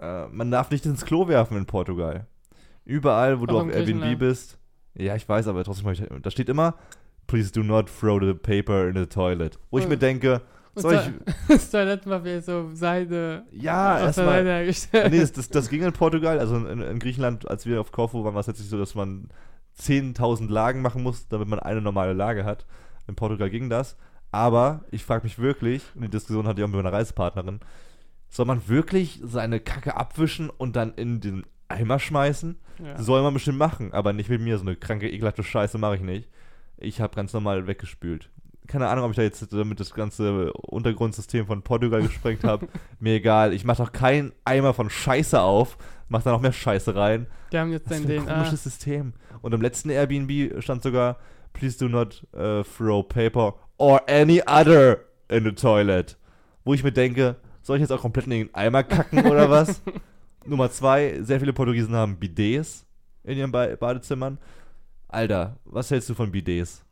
[0.00, 2.26] Äh, man darf nicht ins Klo werfen in Portugal.
[2.84, 4.58] Überall, wo du Auch auf in Airbnb bist.
[4.94, 6.74] Ja, ich weiß, aber trotzdem, ich, da steht immer,
[7.26, 9.58] please do not throw the paper in the toilet.
[9.70, 9.88] Wo ich Oh.
[9.88, 10.42] mir denke,
[10.74, 15.92] Und soll ich, das Toilettenpapier so Seide ja, erstmal, nee, das, das, das ging in
[15.92, 18.78] Portugal, also in, in Griechenland, als wir auf Korfu waren, war es jetzt nicht so,
[18.78, 19.28] dass man
[19.78, 22.66] 10.000 Lagen machen muss, damit man eine normale Lage hat.
[23.06, 23.96] In Portugal ging das.
[24.30, 27.60] Aber ich frage mich wirklich, und die Diskussion hatte ich auch mit meiner Reisepartnerin,
[28.30, 32.58] soll man wirklich seine Kacke abwischen und dann in den Eimer schmeißen?
[32.82, 33.00] Ja.
[33.00, 34.56] Soll man bestimmt machen, aber nicht mit mir.
[34.56, 36.30] So eine kranke, ekelhafte Scheiße mache ich nicht.
[36.78, 38.30] Ich habe ganz normal weggespült.
[38.72, 42.68] Keine Ahnung, ob ich da jetzt damit das ganze Untergrundsystem von Portugal gesprengt habe.
[43.00, 43.52] Mir egal.
[43.52, 45.76] Ich mache doch keinen Eimer von Scheiße auf,
[46.08, 47.26] mach da noch mehr Scheiße rein.
[47.52, 48.34] Die haben jetzt Das dein ist ein DNA.
[48.34, 49.12] komisches System.
[49.42, 51.18] Und im letzten Airbnb stand sogar,
[51.52, 56.16] please do not äh, throw paper or any other in the toilet.
[56.64, 59.82] Wo ich mir denke, soll ich jetzt auch komplett in den Eimer kacken oder was?
[60.46, 62.86] Nummer zwei, sehr viele Portugiesen haben Bidets
[63.22, 64.38] in ihren ba Badezimmern.
[65.08, 66.82] Alter, was hältst du von Bidets?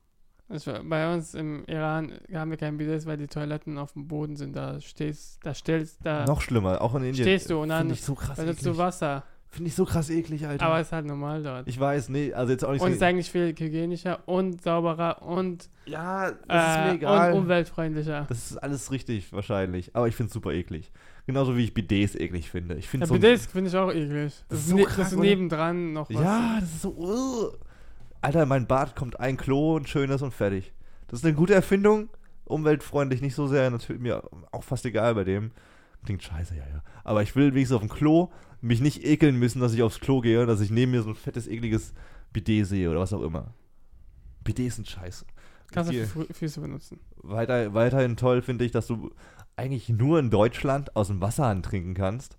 [0.85, 4.57] Bei uns im Iran haben wir kein Bidets, weil die Toiletten auf dem Boden sind.
[4.57, 7.25] Da stehst, da stellst, da Noch schlimmer, auch in Indien.
[7.25, 9.23] stehst du und dann so krass benutzt du Wasser.
[9.53, 10.65] Finde ich so krass eklig, Alter.
[10.67, 11.67] Aber es ist halt normal dort.
[11.67, 12.97] ich weiß, nee, also jetzt auch nicht und es so.
[12.99, 17.33] ist eigentlich viel hygienischer und sauberer und, Ja, das ist äh, mir egal.
[17.33, 18.27] und umweltfreundlicher.
[18.29, 19.95] Das ist alles richtig, wahrscheinlich.
[19.97, 20.93] Aber ich finde es super eklig.
[21.27, 22.77] Genauso wie ich Bidets eklig finde.
[22.77, 23.15] Ich finde Ja, so.
[23.15, 24.33] Bidets finde ich auch eklig.
[24.33, 26.23] Das, Das ist ist so ne, krank, das ist nebendran noch was.
[26.23, 26.91] Ja, das ist so.
[26.91, 27.51] uh.
[28.21, 30.73] Alter, in mein Bad kommt ein Klo, ein schönes und fertig.
[31.09, 32.09] Das ist eine gute Erfindung.
[32.45, 33.71] Umweltfreundlich, nicht so sehr.
[33.71, 35.53] Natürlich mir auch fast egal bei dem.
[36.05, 36.83] Klingt scheiße, ja, ja.
[37.05, 38.31] Aber ich will wenigstens auf dem Klo
[38.61, 41.15] mich nicht ekeln müssen, dass ich aufs Klo gehe, dass ich neben mir so ein
[41.15, 41.95] fettes, ekliges
[42.33, 43.55] Bidet sehe oder was auch immer.
[44.45, 45.25] Bidets sind scheiße.
[45.73, 47.01] Kannst du für Fü- Füße benutzen.
[47.23, 49.11] Weiter, weiterhin toll finde ich, dass du
[49.57, 52.39] eigentlich nur in Deutschland aus dem Wasserhahn trinken kannst.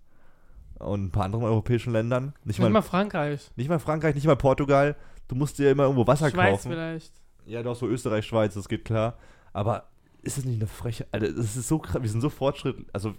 [0.80, 2.34] Und ein paar anderen europäischen Ländern.
[2.44, 3.52] Nicht Nicht mal, mal Frankreich.
[3.56, 4.96] nicht mal Frankreich, nicht mal Portugal.
[5.32, 6.72] Du musst dir immer irgendwo Wasser Schweiz kaufen.
[6.74, 7.14] vielleicht.
[7.46, 9.18] Ja, doch so Österreich, Schweiz, das geht klar.
[9.54, 9.86] Aber
[10.24, 11.08] ist es nicht eine freche.
[11.14, 12.02] Alter, das ist so krass.
[12.02, 12.86] Wir sind so fortschrittlich.
[12.92, 13.16] Also,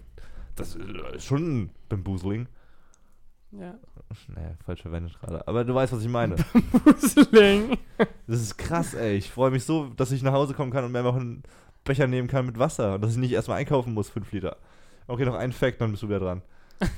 [0.55, 0.75] das
[1.15, 2.47] ist schon ein Bamboozling.
[3.49, 3.79] Ja.
[4.27, 5.47] Naja, falsch verwendet gerade.
[5.47, 6.35] Aber du weißt, was ich meine.
[6.83, 7.79] Pusling.
[8.27, 9.15] Das ist krass, ey.
[9.15, 11.41] Ich freue mich so, dass ich nach Hause kommen kann und mir einfach einen
[11.83, 12.93] Becher nehmen kann mit Wasser.
[12.93, 14.57] Und dass ich nicht erstmal einkaufen muss, 5 Liter.
[15.07, 16.43] Okay, noch ein Fact, dann bist du wieder dran.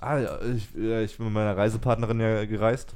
[0.00, 2.94] ah, ich, ich bin mit meiner Reisepartnerin ja gereist.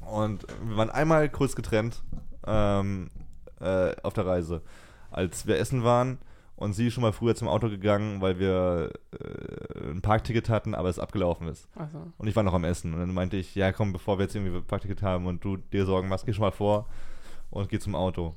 [0.00, 2.02] Und wir waren einmal kurz getrennt
[2.46, 3.10] ähm,
[3.60, 4.62] äh, auf der Reise.
[5.10, 6.18] Als wir essen waren
[6.56, 10.74] und sie ist schon mal früher zum Auto gegangen, weil wir äh, ein Parkticket hatten,
[10.74, 11.68] aber es abgelaufen ist.
[11.74, 12.12] Achso.
[12.16, 12.94] Und ich war noch am Essen.
[12.94, 15.56] Und dann meinte ich, ja komm, bevor wir jetzt irgendwie ein Parkticket haben und du
[15.56, 16.86] dir Sorgen machst, geh schon mal vor
[17.50, 18.34] und geh zum Auto.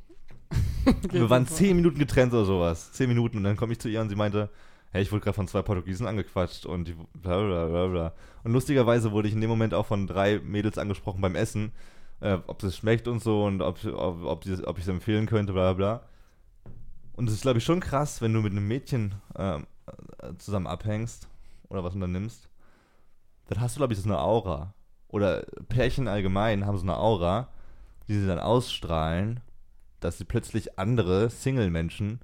[1.11, 2.91] wir waren zehn Minuten getrennt oder sowas.
[2.91, 3.37] Zehn Minuten.
[3.37, 4.49] Und dann komme ich zu ihr und sie meinte,
[4.91, 8.13] hey, ich wurde gerade von zwei Portugiesen angequatscht und bla bla bla bla.
[8.43, 11.71] Und lustigerweise wurde ich in dem Moment auch von drei Mädels angesprochen beim Essen,
[12.21, 15.73] äh, ob es schmeckt und so und ob, ob, ob, ich es empfehlen könnte, bla
[15.73, 16.07] bla bla.
[17.13, 20.67] Und es ist, glaube ich, schon krass, wenn du mit einem Mädchen ähm, äh, zusammen
[20.67, 21.27] abhängst
[21.69, 22.49] oder was unternimmst,
[23.47, 24.73] dann hast du, glaube ich, so eine Aura.
[25.07, 27.49] Oder Pärchen allgemein haben so eine Aura,
[28.07, 29.39] die sie dann ausstrahlen,
[29.99, 32.19] dass sie plötzlich andere Single-Menschen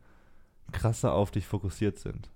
[0.72, 2.30] krasser auf dich fokussiert sind.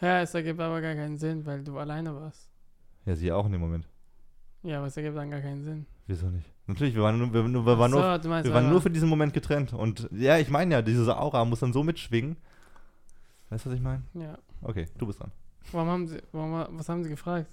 [0.00, 2.50] Ja, es ergibt aber gar keinen Sinn, weil du alleine warst.
[3.04, 3.88] Ja, sie auch in dem Moment.
[4.62, 5.86] Ja, aber es ergibt dann gar keinen Sinn.
[6.06, 6.50] Wieso nicht?
[6.66, 8.90] Natürlich, wir waren nur, wir, wir waren nur, so, du meinst wir waren nur für
[8.90, 9.72] diesen Moment getrennt.
[9.72, 12.36] Und ja, ich meine ja, diese Aura muss dann so mitschwingen.
[13.48, 14.02] Weißt du, was ich meine?
[14.14, 14.38] Ja.
[14.62, 15.32] Okay, du bist dran.
[15.72, 17.48] Warum haben sie, warum, was haben sie gefragt?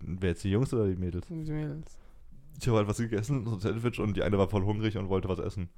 [0.00, 1.26] Wer jetzt die Jungs oder die Mädels?
[1.28, 1.98] Die Mädels.
[2.60, 5.08] Ich habe halt was gegessen, so ein Sandwich, und die eine war voll hungrig und
[5.08, 5.68] wollte was essen.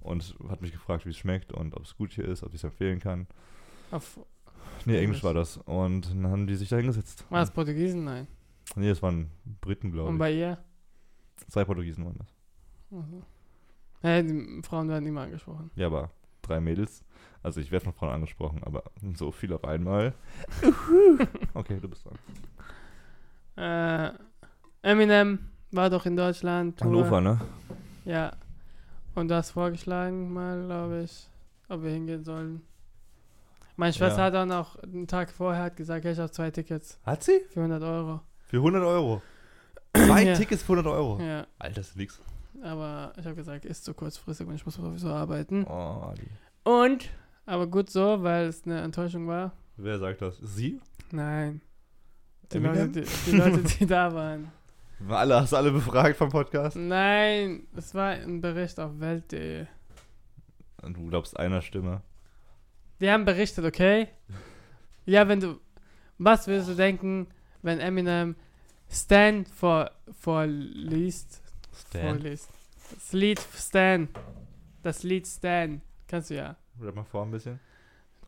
[0.00, 2.56] Und hat mich gefragt, wie es schmeckt und ob es gut hier ist, ob ich
[2.56, 3.26] es empfehlen kann.
[3.90, 4.18] Auf,
[4.84, 5.22] Nee, Englisch.
[5.22, 5.56] War das.
[5.58, 7.24] Und dann haben die sich da hingesetzt.
[7.30, 8.04] war das Portugiesen?
[8.04, 8.26] Nein.
[8.76, 10.18] Nee, das waren Briten, glaube Und ich.
[10.18, 10.58] bei ihr?
[11.48, 12.34] Zwei Portugiesen waren das.
[12.90, 13.22] Also.
[14.02, 15.70] Ja, die Frauen werden immer angesprochen.
[15.76, 16.10] Ja, aber
[16.42, 17.04] drei Mädels.
[17.42, 20.14] Also ich werde von Frauen angesprochen, aber so viel auf einmal.
[21.54, 22.18] okay, du bist dran.
[23.56, 25.38] Äh, Eminem
[25.70, 26.78] war doch in Deutschland.
[26.78, 26.88] Tour.
[26.88, 27.40] Hannover, ne?
[28.04, 28.32] Ja.
[29.14, 31.28] Und du hast vorgeschlagen mal, glaube ich,
[31.68, 32.62] ob wir hingehen sollen.
[33.82, 34.24] Meine Schwester Ja.
[34.26, 37.40] hat dann auch einen Tag vorher hat gesagt, ja, ich habe zwei Tickets Hat sie?
[37.50, 38.20] für 100 Euro.
[38.46, 39.22] Für 100 Euro.
[39.96, 40.34] Zwei Ja.
[40.34, 41.20] Tickets für 100 Euro.
[41.20, 42.20] Ja, Alter, das ist nix.
[42.62, 45.64] aber ich habe gesagt, ist zu kurzfristig und ich muss sowieso arbeiten.
[45.64, 46.28] Oh, die.
[46.70, 47.08] Und,
[47.44, 49.52] aber gut so, weil es eine Enttäuschung war.
[49.76, 50.38] Wer sagt das?
[50.38, 50.80] Sie?
[51.10, 51.60] Nein.
[52.52, 54.52] Die Leute, die, die Leute, die da waren.
[55.00, 56.76] War Alle, hast du alle befragt vom Podcast?
[56.76, 59.66] Nein, es war ein Bericht auf Welt.de.
[60.82, 62.02] Und du glaubst einer Stimme.
[63.02, 64.06] Die haben berichtet, okay?
[65.06, 65.58] Ja, wenn du.
[66.18, 67.26] Was würdest du denken,
[67.62, 68.36] wenn Eminem
[68.88, 71.42] Stan vor, vorliest?
[71.90, 72.48] Vorliest.
[72.92, 74.08] Das Lied Stan.
[74.84, 75.82] Das Lied Stan.
[76.06, 76.54] Kannst du ja.
[76.80, 77.58] Rap mal vor ein bisschen.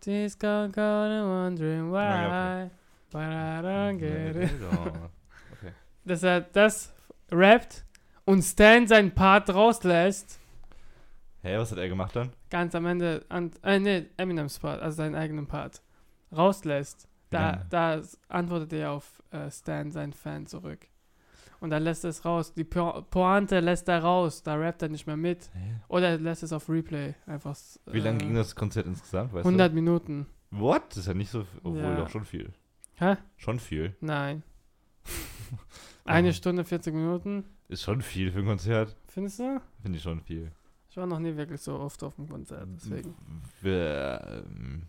[0.05, 1.97] She's gone, gone wondering why.
[1.97, 2.71] Ja,
[3.13, 4.51] But I don't get it.
[5.53, 5.73] Okay.
[6.05, 6.93] Dass er das
[7.31, 7.85] rappt
[8.25, 10.41] und Stan seinen Part rauslässt.
[11.45, 12.33] Hä, was hat er gemacht dann?
[12.51, 13.25] Ganz am Ende.
[13.29, 15.83] An, äh, nee, Eminems Part, also seinen eigenen Part.
[16.35, 17.07] Rauslässt.
[17.31, 17.67] Da, Ja.
[17.69, 20.87] da antwortet er auf äh, Stan, seinen Fan, zurück.
[21.61, 22.55] Und dann lässt er es raus.
[22.55, 24.43] Die po Pointe lässt er raus.
[24.43, 25.51] Da rappt er nicht mehr mit.
[25.55, 25.81] Hä?
[25.89, 27.15] Oder er lässt es auf Replay.
[27.27, 27.57] Einfach.
[27.87, 29.33] Wie lange äh, ging das Konzert insgesamt?
[29.33, 30.27] Weißt 100 Minuten.
[30.51, 30.61] du?
[30.61, 30.83] What?
[30.91, 31.95] Das ist ja nicht so, obwohl Ja.
[31.97, 32.53] doch schon viel.
[32.97, 33.17] Hä?
[33.37, 33.97] Schon viel.
[34.01, 34.43] Nein.
[36.05, 36.33] Eine Ah.
[36.33, 37.45] Stunde, 40 Minuten.
[37.69, 38.97] Ist schon viel für ein Konzert.
[39.09, 39.61] Findest du?
[39.83, 40.51] Finde ich schon viel.
[40.95, 42.69] Ich war noch nie wirklich so oft auf dem Konzert.
[42.77, 43.17] Deswegen.
[43.61, 44.83] Wir, ähm,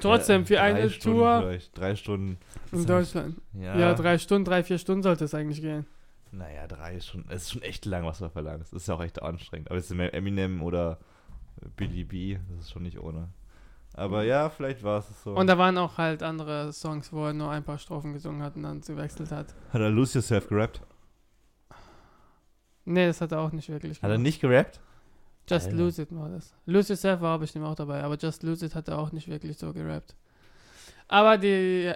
[0.00, 1.58] Trotzdem, für eine Stunden Tour.
[1.74, 2.38] Drei Stunden.
[2.72, 3.36] in Deutschland.
[3.52, 3.92] Ja, Ja.
[3.92, 5.84] drei Stunden, drei, vier Stunden sollte es eigentlich gehen.
[6.30, 7.26] Naja, drei schon.
[7.28, 8.72] Es ist schon echt lang, was du verlangst.
[8.72, 9.68] Das ist ja auch echt anstrengend.
[9.70, 10.98] Aber jetzt Eminem oder
[11.76, 13.28] Billy B, das ist schon nicht ohne.
[13.92, 15.34] Aber ja, vielleicht war es so.
[15.34, 18.56] Und da waren auch halt andere Songs, wo er nur ein paar Strophen gesungen hat
[18.56, 19.54] und dann gewechselt hat.
[19.70, 20.80] Hat er Lose Yourself gerappt?
[22.86, 24.22] Nee, das hat er auch nicht wirklich Hat er gemacht.
[24.22, 24.80] nicht gerappt?
[25.48, 25.76] Just Alter.
[25.78, 26.54] Lose It war das.
[26.66, 29.58] Lose Yourself war bestimmt auch dabei, aber Just Lose It hat er auch nicht wirklich
[29.58, 30.14] so gerappt.
[31.08, 31.92] Aber die.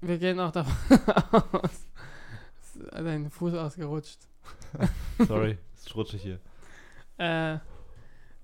[0.00, 0.74] Wir gehen auch davon
[1.52, 1.86] aus.
[2.90, 4.18] Dein Fuß ausgerutscht.
[5.26, 6.38] Sorry, ist rutschig hier.
[7.18, 7.58] Äh,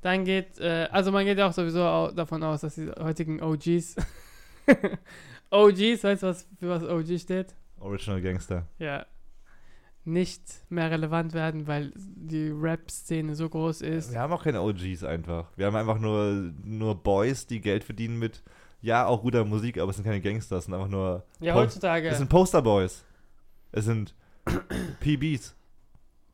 [0.01, 3.43] dann geht, äh, also man geht ja auch sowieso au davon aus, dass die heutigen
[3.43, 3.97] OGs,
[5.51, 7.55] OGs, weißt du, was, für was OG steht?
[7.81, 8.67] Original Gangster.
[8.79, 9.05] Ja.
[10.09, 14.11] Nicht mehr relevant werden, weil die Rap-Szene so groß ist.
[14.13, 15.49] Wir haben auch keine OGs einfach.
[15.57, 18.43] Wir haben einfach nur, nur Boys, die Geld verdienen mit,
[18.81, 21.25] ja, auch guter Musik, aber es sind keine Gangsters, es sind einfach nur.
[21.41, 22.09] Ja, Po- heutzutage.
[22.09, 23.05] Es sind Posterboys.
[23.71, 24.15] Es sind
[25.01, 25.55] PBs,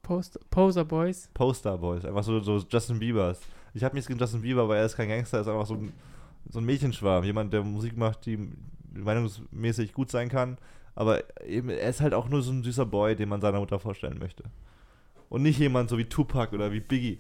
[0.03, 1.29] Post Poser Boys.
[1.35, 2.05] Posterboys.
[2.05, 3.41] Einfach so, so Justin Biebers.
[3.73, 5.75] Ich habe nichts gegen Justin Bieber, aber er ist kein Gangster, er ist einfach so
[5.75, 5.93] ein,
[6.49, 7.25] so ein Mädchenschwarm.
[7.25, 8.39] Jemand, der Musik macht, die
[8.93, 10.59] meinungsmäßig gut sein kann.
[10.95, 13.79] Aber eben, er ist halt auch nur so ein süßer Boy, den man seiner Mutter
[13.79, 14.45] vorstellen möchte.
[15.29, 17.19] Und nicht jemand so wie Tupac oder wie Biggie,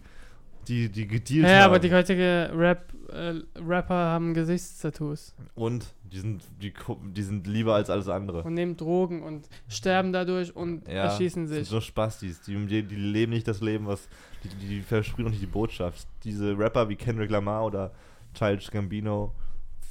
[0.69, 1.65] die, die gedealt Ja, haben.
[1.71, 6.73] aber die heutige Rap, äh, Rapper haben Gesichtstattoos Und die sind, die,
[7.13, 8.43] die sind lieber als alles andere.
[8.45, 11.69] und nehmen Drogen und sterben dadurch und Ja, erschießen das sind sich.
[11.69, 12.41] so Spastis.
[12.43, 14.09] Die, die, leben nicht das Leben, was.
[14.45, 16.07] Die, die, versprühen auch nicht die Botschaft.
[16.23, 17.93] Diese Rapper wie Kendrick Lamar oder
[18.35, 19.33] Childish Gambino,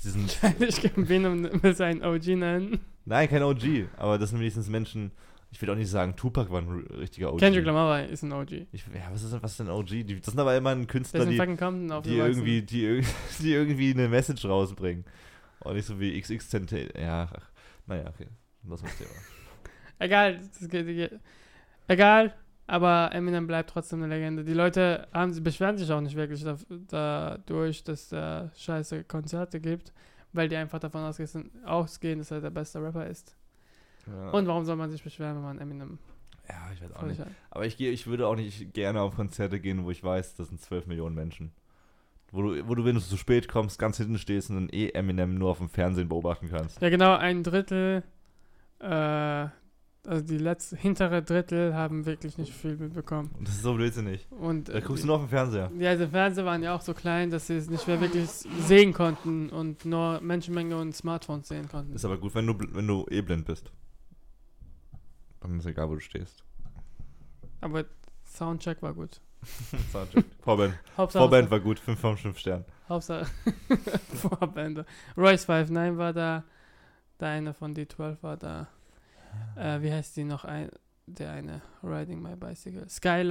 [0.04, 0.40] die sind.
[0.96, 2.80] Kann Venom mit seinen OG nennen.
[3.06, 5.12] Nein, kein OG, aber das sind wenigstens Menschen.
[5.52, 7.40] Ich will auch nicht sagen, Tupac war ein richtiger OG.
[7.40, 8.52] Kendrick Lamar ist ein OG.
[8.72, 9.88] Ich, ja, was ist, denn- was ist denn OG?
[10.04, 11.38] Die, das sind aber immer Der Künstler, die,
[12.04, 13.04] die, irgendwie, die,
[13.40, 15.06] die irgendwie eine Message rausbringen.
[15.60, 16.72] Und nicht so wie XX.
[17.00, 17.52] Ja, ach,
[17.86, 18.28] naja, okay.
[18.64, 19.10] Das ist das Thema.
[20.00, 21.20] Egal, das geht, geht.
[21.88, 22.34] egal,
[22.66, 24.44] aber Eminem bleibt trotzdem eine Legende.
[24.44, 26.58] Die Leute haben, sie beschweren sich auch nicht wirklich da,
[26.90, 29.94] dadurch, dass er scheiße Konzerte gibt,
[30.34, 33.36] weil die einfach davon ausgehen, ausgehen dass er der beste Rapper ist.
[34.08, 34.32] Ja.
[34.32, 36.00] Und warum soll man sich beschweren, wenn man Eminem
[36.50, 37.22] ja, ich weiß auch nicht.
[37.52, 40.50] Aber ich, gehe, ich würde auch nicht gerne auf Konzerte gehen, wo ich weiß, das
[40.50, 41.52] sind 12 Millionen Menschen.
[42.32, 44.90] Wo du, wo du, wenn du zu spät kommst, ganz hinten stehst und dann eh
[44.90, 46.82] Eminem nur auf dem Fernsehen beobachten kannst.
[46.82, 48.04] Ja, genau, ein Drittel,
[48.80, 49.48] äh,
[50.06, 53.32] also die letzte, hintere Drittel haben wirklich nicht viel mitbekommen.
[53.38, 54.28] Und das ist so blödsinnig.
[54.32, 55.72] Und Da äh, guckst du nur auf dem Fernseher.
[55.78, 58.94] Ja, die Fernseher waren ja auch so klein, dass sie es nicht mehr wirklich sehen
[58.94, 61.94] konnten und nur Menschenmenge und Smartphones sehen konnten.
[61.94, 63.72] Ist aber gut, wenn du, wenn du eh blind bist.
[65.40, 66.44] Dann ist egal, wo du stehst.
[67.62, 67.86] Aber
[68.26, 69.22] Soundcheck war gut.
[69.92, 70.26] Soundcheck.
[70.42, 70.74] Vorband.
[70.98, 72.66] Hauptsache, Vorband war gut, 5 von 5 Sternen.
[72.90, 73.26] Hauptsache
[74.16, 74.86] Vorband.
[75.18, 76.44] Royce 59 war da,
[77.20, 78.68] der eine von D12 war da.
[79.56, 80.70] Äh, wie heißt die noch ein?
[81.06, 82.88] Der eine, Riding My Bicycle.
[82.90, 83.30] Skylar,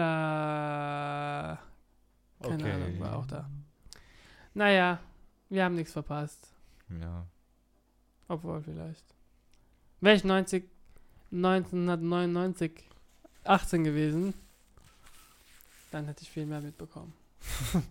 [2.43, 3.49] keine Ahnung, war auch da.
[4.53, 4.99] Naja,
[5.49, 6.53] wir haben nichts verpasst.
[7.01, 7.27] Ja.
[8.29, 9.05] Obwohl vielleicht.
[10.01, 10.69] Wäre ich 90,
[11.33, 12.85] 1999
[13.45, 14.35] 18 gewesen,
[15.91, 17.13] dann hätte ich viel mehr mitbekommen.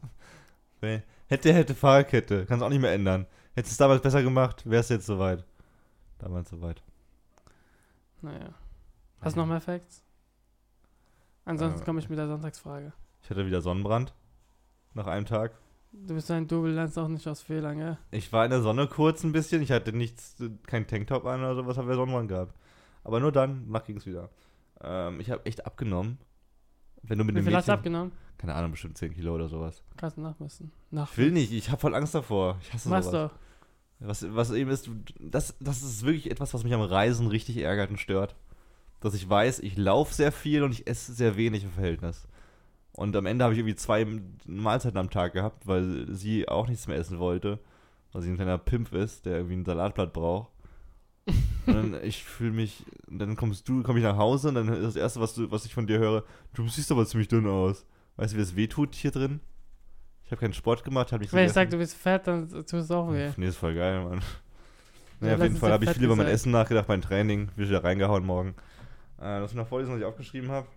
[1.28, 2.48] Hätte, hätte, Fahrradkette.
[2.48, 3.28] Kannst auch nicht mehr ändern.
[3.54, 5.46] Hättest du es damals besser gemacht, wärst du jetzt soweit.
[6.18, 6.82] Damals soweit.
[8.22, 8.54] Naja.
[9.22, 10.04] Hast du noch mehr Facts?
[11.46, 12.94] Ansonsten Äh, komme ich mit der Sonntagsfrage.
[13.24, 14.14] Ich hatte wieder Sonnenbrand.
[14.94, 15.54] Nach einem Tag.
[15.94, 17.98] Du bist ein Double, lernst auch nicht aus Fehlern, gell?
[18.12, 19.62] Ich war in der Sonne kurz ein bisschen.
[19.62, 22.56] Ich hatte nichts, kein Tanktop an oder sowas, habe wir Sonnenbrand gehabt.
[23.04, 24.30] Aber nur dann, danach ging es wieder.
[24.82, 26.18] Ähm, ich habe echt abgenommen.
[27.04, 28.12] Wenn du mit Wie dem viel hast du Mädchen, abgenommen?
[28.38, 29.84] keine Ahnung, bestimmt 10 Kilo oder sowas.
[29.98, 30.72] Kannst du nachmessen.
[30.92, 32.58] Nach Ich will nicht, ich habe voll Angst davor.
[32.62, 33.32] Ich hasse Mach's sowas.
[33.32, 33.40] doch.
[34.04, 37.92] Was, was eben ist, das, das ist wirklich etwas, was mich am Reisen richtig ärgert
[37.92, 38.36] und stört.
[39.00, 42.28] Dass ich weiß, ich laufe sehr viel und ich esse sehr wenig im Verhältnis.
[42.94, 44.06] Und am Ende habe ich irgendwie zwei
[44.46, 47.60] Mahlzeiten am Tag gehabt, weil sie auch nichts mehr essen wollte.
[48.12, 50.50] Weil sie ein kleiner Pimp ist, der irgendwie ein Salatblatt braucht.
[51.68, 54.84] und dann, ich fühle mich, dann kommst du, komme ich nach Hause und dann ist
[54.84, 56.24] das Erste, was, du, was ich von dir höre,
[56.56, 57.86] du siehst aber ziemlich dünn aus.
[58.18, 59.40] Weißt du, wie das wehtut hier drin?
[60.32, 62.74] Ich habe keinen Sport gemacht, habe mich Wenn ich sag, du bist fett, dann tut
[62.74, 63.32] es auch weh.
[63.36, 64.20] Nee, ist voll geil, Mann.
[64.20, 64.24] Ja,
[65.20, 66.28] Naja, auf jeden Fall habe ich viel über mein.
[66.28, 68.56] Essen nachgedacht, mein Training, wie wieder reingehauen morgen.
[69.20, 70.68] Äh, lass mich noch vorlesen, was ich aufgeschrieben habe.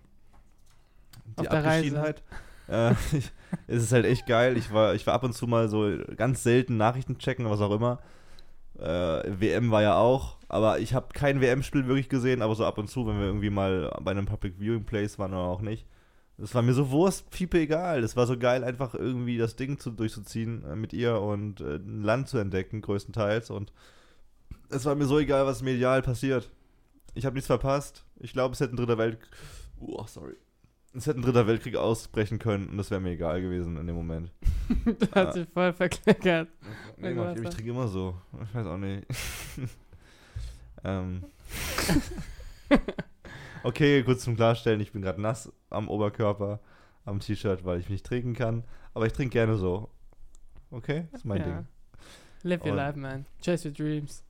[1.39, 1.55] Die Auf.
[1.55, 2.21] Abgeschiedenheit.
[2.67, 3.31] Äh, ich,
[3.67, 4.57] es ist halt echt geil.
[4.57, 7.71] Ich war, ich war ab und zu mal so ganz selten Nachrichten checken, was auch
[7.71, 7.99] immer.
[8.77, 12.77] Äh, WM war ja auch, aber ich habe kein WM-Spiel wirklich gesehen, aber so ab
[12.77, 15.85] und zu, wenn wir irgendwie mal bei einem Public Viewing Place waren oder auch nicht,
[16.37, 18.03] Das war mir so Wurst, Piepe egal.
[18.03, 21.75] Es war so geil, einfach irgendwie das Ding zu, durchzuziehen äh, mit ihr und äh,
[21.75, 23.49] ein Land zu entdecken, größtenteils.
[23.51, 23.71] Und
[24.69, 26.51] es war mir so egal, was medial passiert.
[27.13, 28.03] Ich habe nichts verpasst.
[28.19, 29.29] Ich glaube, es hätte ein dritter Weltkrieg.
[29.79, 30.35] Oh, sorry.
[30.93, 33.95] Es hätte ein dritter Weltkrieg ausbrechen können und das wäre mir egal gewesen in dem
[33.95, 34.31] Moment.
[34.85, 35.31] du hast Ah.
[35.31, 36.49] dich voll verkleckert.
[36.97, 38.15] Nee, mach ich, ich trinke immer so.
[38.43, 39.05] Ich weiß auch nicht.
[40.85, 41.23] ähm.
[43.65, 46.59] Okay, kurz zum Klarstellen, ich bin gerade nass am Oberkörper,
[47.05, 48.63] am T-Shirt, weil ich nicht trinken kann.
[48.93, 49.89] Aber ich trinke gerne so.
[50.71, 51.45] Okay, das ist mein Ja.
[51.45, 51.67] Ding.
[52.43, 53.25] Live your Und- life, man.
[53.43, 54.23] Chase your dreams.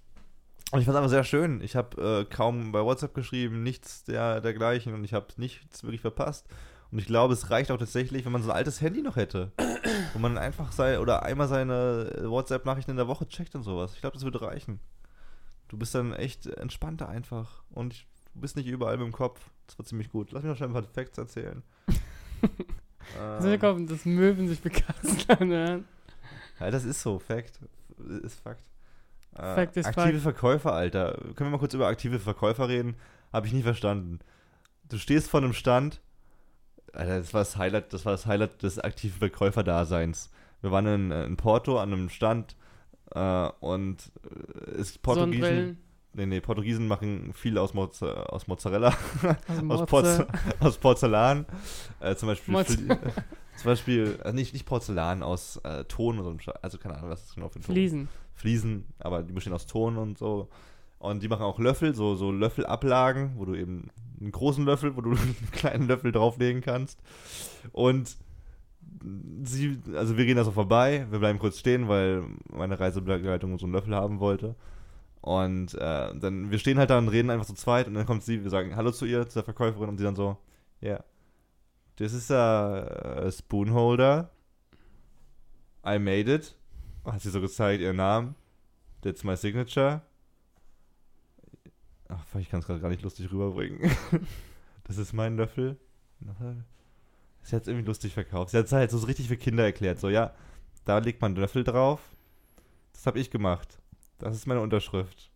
[0.72, 1.62] Und ich fand es einfach sehr schön.
[1.62, 6.02] Ich habe äh, kaum bei WhatsApp geschrieben, nichts der, dergleichen und ich habe nichts wirklich
[6.02, 6.48] verpasst.
[6.92, 9.52] Und ich glaube, es reicht auch tatsächlich, wenn man so ein altes Handy noch hätte.
[10.14, 13.94] wo man einfach sei oder einmal seine äh, WhatsApp-Nachrichten in der Woche checkt und sowas.
[13.94, 14.80] Ich glaube, das würde reichen.
[15.68, 17.64] Du bist dann echt entspannter einfach.
[17.70, 19.50] Und ich, du bist nicht überall mit dem Kopf.
[19.66, 20.32] Das war ziemlich gut.
[20.32, 21.64] Lass mich noch schnell ein paar Facts erzählen.
[23.20, 25.86] Ähm, kommen, dass Möwen sich begeistern hören.
[26.60, 27.20] ja, das ist so.
[27.20, 27.60] Fact.
[28.24, 28.64] Ist Fakt.
[29.36, 30.22] Äh, Fact is aktive fact.
[30.24, 31.14] Verkäufer, Alter.
[31.36, 32.96] Können wir mal kurz über aktive Verkäufer reden?
[33.32, 34.20] Habe ich nie verstanden.
[34.90, 36.02] Du stehst vor einem Stand.
[36.94, 40.32] Alter, das war das Highlight, das war das Highlight des aktiven Verkäuferdaseins.
[40.62, 42.56] Wir waren in, in Porto an einem Stand
[43.12, 45.78] äh, und äh, es Portugiesen.
[46.16, 48.94] Nee, nee, Portugiesen machen viel aus, Moz aus Mozzarella,
[49.48, 49.86] Also aus.
[49.90, 50.24] Porz
[50.60, 51.46] aus Porzellan.
[52.00, 52.74] Äh, zum Beispiel, Motze.
[52.78, 52.98] Fli-
[53.58, 56.52] zum Beispiel äh, nicht, nicht Porzellan, aus äh, Ton oder so.
[56.62, 57.76] Also keine Ahnung, was ist genau für ein Ton.
[57.76, 58.08] Fliesen.
[58.34, 60.48] Fliesen, aber die bestehen aus Ton und so.
[61.00, 63.90] Und die machen auch Löffel, so, so Löffelablagen, wo du eben
[64.22, 67.00] einen großen Löffel, wo du einen kleinen Löffel drauflegen kannst.
[67.74, 68.16] Und
[69.44, 73.66] sie, also wir gehen da so vorbei, wir bleiben kurz stehen, weil meine Reisebegleitung so
[73.66, 74.56] einen Löffel haben wollte.
[75.26, 78.22] Und äh, dann, wir stehen halt da und reden einfach zu zweit und dann kommt
[78.22, 80.38] sie, wir sagen Hallo zu ihr, zu der Verkäuferin und sie dann so,
[80.82, 81.04] ja, yeah,
[81.96, 84.30] this is a, a spoon holder.
[85.84, 86.56] I made it.
[87.06, 88.36] Hat sie so gezeigt, ihren Namen.
[89.02, 90.04] That's my signature.
[92.08, 93.80] Ach, ich kann es gerade gar nicht lustig rüberbringen.
[94.84, 95.80] das ist mein Löffel.
[97.42, 98.52] Sie hat es irgendwie lustig verkauft.
[98.52, 100.00] Sie hat es halt so richtig für Kinder erklärt.
[100.00, 100.36] So, ja,
[100.84, 102.00] da legt man einen Löffel drauf.
[102.94, 103.80] Das habe ich gemacht.
[104.20, 105.30] Das ist meine Unterschrift.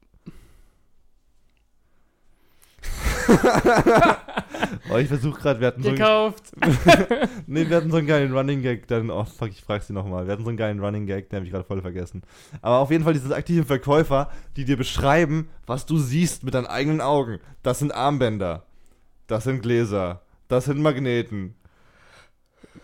[4.92, 6.52] oh, ich versuche gerade, wir hatten so einen, Gekauft.
[7.48, 10.26] nee, wir hatten so einen geilen Running Gag, dann, oh fuck, ich frag sie nochmal.
[10.26, 12.24] Wir hatten so einen geilen Running Gag, den habe ich gerade voll vergessen.
[12.62, 16.68] Aber auf jeden Fall diese aktiven Verkäufer, die dir beschreiben, was du siehst mit deinen
[16.68, 17.40] eigenen Augen.
[17.62, 18.66] Das sind Armbänder.
[19.28, 20.22] Das sind Gläser.
[20.48, 21.56] Das sind Magneten.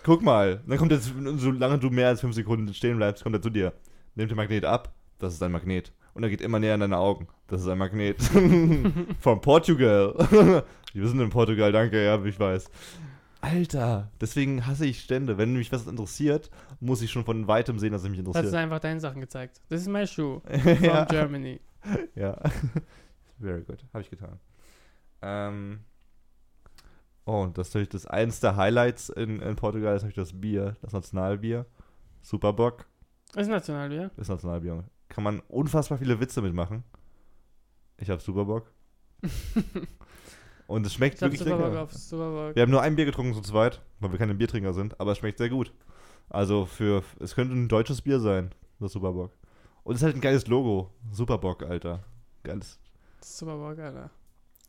[0.04, 0.62] Guck mal.
[0.68, 3.74] Dann kommt jetzt, solange du mehr als 5 Sekunden stehen bleibst, kommt er zu dir.
[4.14, 4.94] Nimm den Magnet ab.
[5.26, 5.92] Das ist ein Magnet.
[6.14, 7.28] Und er geht immer näher an deine Augen.
[7.48, 8.22] Das ist ein Magnet.
[9.20, 10.14] Von Portugal.
[10.94, 12.70] Wir sind in Portugal, danke, ja, ich weiß.
[13.42, 15.40] Alter, deswegen hasse ich Stände.
[15.40, 18.36] Wenn mich was interessiert, muss ich schon von weitem sehen, dass es mich Das ist
[18.36, 18.56] interessiert.
[18.56, 19.62] einfach deine Sachen gezeigt.
[19.70, 20.42] Das ist mein Schuh.
[20.48, 21.60] From Germany.
[22.16, 22.38] ja.
[23.40, 23.84] Very good.
[23.94, 24.40] Habe ich getan.
[25.24, 25.80] Ähm.
[27.26, 30.40] Oh, und das ist natürlich das eins der Highlights in, in Portugal ist natürlich das
[30.40, 31.66] Bier, das Nationalbier.
[32.22, 32.86] Superbock,
[33.36, 34.12] Ist Nationalbier.
[34.16, 34.84] das Nationalbier.
[35.10, 36.84] Kann man unfassbar viele Witze mitmachen.
[37.98, 38.72] Ich habe Superbock.
[40.68, 41.82] und es schmeckt Ich wirklich Superbock lecker.
[41.84, 42.56] auf Superbock.
[42.56, 45.20] Wir haben nur ein Bier getrunken zu zweit, weil wir keine Biertrinker sind, aber es
[45.20, 45.72] schmeckt sehr gut.
[46.30, 49.32] Also für, es könnte ein deutsches Bier sein, das Superbock.
[49.84, 50.92] Und es ist halt ein geiles Logo.
[51.12, 52.04] Superbock, Alter.
[52.44, 52.80] Geiles.
[53.22, 54.10] Superbock, Alter.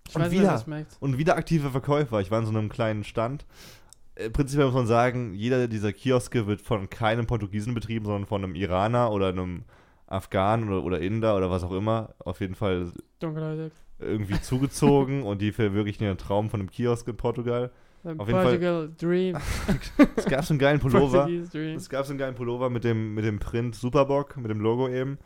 [0.08, 0.52] Ich Und weiß nicht, wieder.
[0.52, 0.96] was schmeckt.
[1.00, 2.20] Und wieder aktive Verkäufer.
[2.20, 3.46] Ich war in so einem kleinen Stand.
[4.14, 8.44] Äh, Prinzipiell muss man sagen, jeder dieser Kioske wird von keinem Portugiesen betrieben, sondern von
[8.44, 9.64] einem Iraner oder einem
[10.06, 12.14] Afghanen oder, oder Inder oder was auch immer.
[12.18, 13.72] Auf jeden Fall Dunkelhäutig.
[13.98, 17.70] irgendwie zugezogen und die verwirklichen ihren Traum von einem Kiosk in Portugal.
[18.04, 19.36] Auf jeden Fall- Portugal Dream.
[20.16, 21.28] Es gab so einen geilen Pullover.
[21.28, 24.88] Es gab so einen geilen Pullover mit dem, mit dem Print Superbock, mit dem Logo
[24.88, 25.18] eben.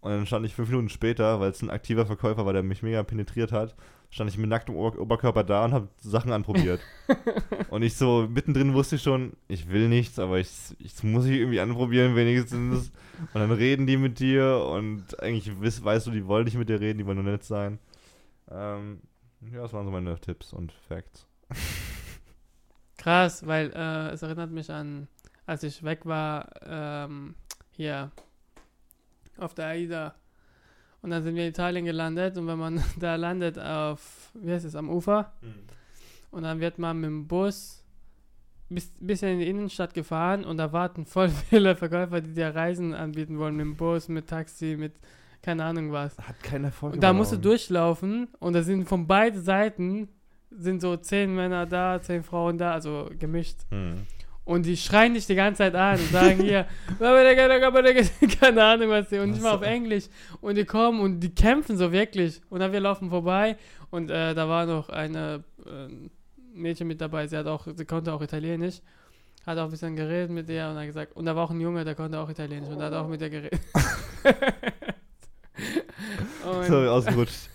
[0.00, 2.82] Und dann stand ich fünf Minuten später, weil es ein aktiver Verkäufer war, der mich
[2.82, 3.76] mega penetriert hat,
[4.12, 6.80] stand ich mit nacktem Ober Oberkörper da und habe Sachen anprobiert.
[7.70, 11.38] und ich so, mittendrin wusste ich schon, ich will nichts, aber ich, ich muss ich
[11.38, 12.92] irgendwie anprobieren wenigstens.
[13.32, 16.68] Und dann reden die mit dir und eigentlich wiss, weißt du, die wollen nicht mit
[16.68, 17.78] dir reden, die wollen nur nett sein.
[18.50, 19.00] Ähm,
[19.50, 21.26] ja, das waren so meine Tipps und Facts.
[22.98, 25.08] Krass, weil äh, es erinnert mich an,
[25.46, 27.34] als ich weg war, ähm,
[27.70, 28.12] hier
[29.38, 30.14] auf der AIDA.
[31.02, 34.64] Und dann sind wir in Italien gelandet und wenn man da landet auf, wie heißt
[34.64, 35.32] es, am Ufer
[36.30, 37.84] und dann wird man mit dem Bus
[38.68, 42.94] bis, bis in die Innenstadt gefahren und da warten voll viele Verkäufer, die dir Reisen
[42.94, 44.94] anbieten wollen, mit dem Bus, mit Taxi, mit
[45.42, 46.16] keine Ahnung was.
[46.18, 46.94] Hat keinen Erfolg.
[46.94, 50.08] Und da musst du durchlaufen und da sind von beiden Seiten
[50.50, 53.60] sind so zehn Männer da, zehn Frauen da, also gemischt.
[53.70, 54.06] Hm.
[54.44, 56.66] Und die schreien dich die ganze Zeit an und sagen hier,
[58.40, 60.06] keine Ahnung was die, und nicht mal auf Englisch.
[60.40, 62.40] Und die kommen und die kämpfen so wirklich.
[62.50, 63.56] Und dann wir laufen vorbei
[63.90, 65.88] und äh, da war noch eine äh,
[66.54, 68.80] Mädchen mit dabei, sie hat auch, sie konnte auch Italienisch.
[69.46, 71.60] Hat auch ein bisschen geredet mit der und hat gesagt, und da war auch ein
[71.60, 73.60] Junge, der konnte auch Italienisch und hat auch mit der geredet.
[76.68, 77.50] Sorry, ausgerutscht.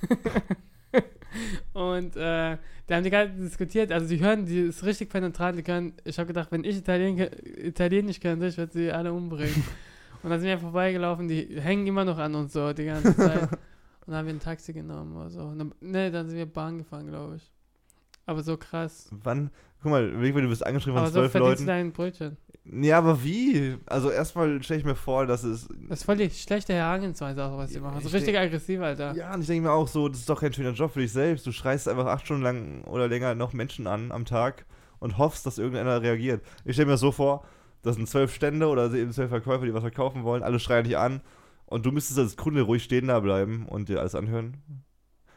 [1.73, 2.57] und äh,
[2.87, 3.91] die haben die ganze Zeit diskutiert.
[3.91, 5.57] Also die hören, die ist richtig penetrant.
[5.57, 9.63] Die können, ich habe gedacht, wenn ich Italien, Italienisch könnte, ich würde sie alle umbringen.
[10.23, 13.41] und dann sind wir vorbeigelaufen, die hängen immer noch an uns so die ganze Zeit.
[13.41, 13.49] und
[14.07, 15.41] dann haben wir ein Taxi genommen oder so.
[15.41, 17.51] Und dann, ne, dann sind wir Bahn gefahren, glaube ich.
[18.27, 19.09] Aber so krass.
[19.23, 19.49] Wann?
[19.81, 21.65] Guck mal, du bist angeschrieben Aber von so zwölf du Leuten.
[21.65, 22.37] dein Brötchen.
[22.65, 23.77] Ja, aber wie?
[23.85, 25.69] Also erstmal stelle ich mir vor, dass es.
[25.87, 28.01] Das ist voll die schlechte Herangehensweise auch, was Ja, machen.
[28.01, 29.15] So ich richtig aggressiv, Alter.
[29.15, 31.13] Ja, und ich denke mir auch so, das ist doch kein schöner Job für dich
[31.13, 31.47] selbst.
[31.47, 34.65] Du schreist einfach acht Stunden lang oder länger noch Menschen an am Tag
[34.99, 36.43] und hoffst, dass irgendeiner reagiert.
[36.65, 37.45] Ich stelle mir das so vor,
[37.83, 40.97] das sind zwölf Stände oder eben zwölf Verkäufer, die was verkaufen wollen, alle schreien dich
[40.97, 41.21] an
[41.67, 44.57] und du müsstest als Kunde ruhig stehen da bleiben und dir alles anhören.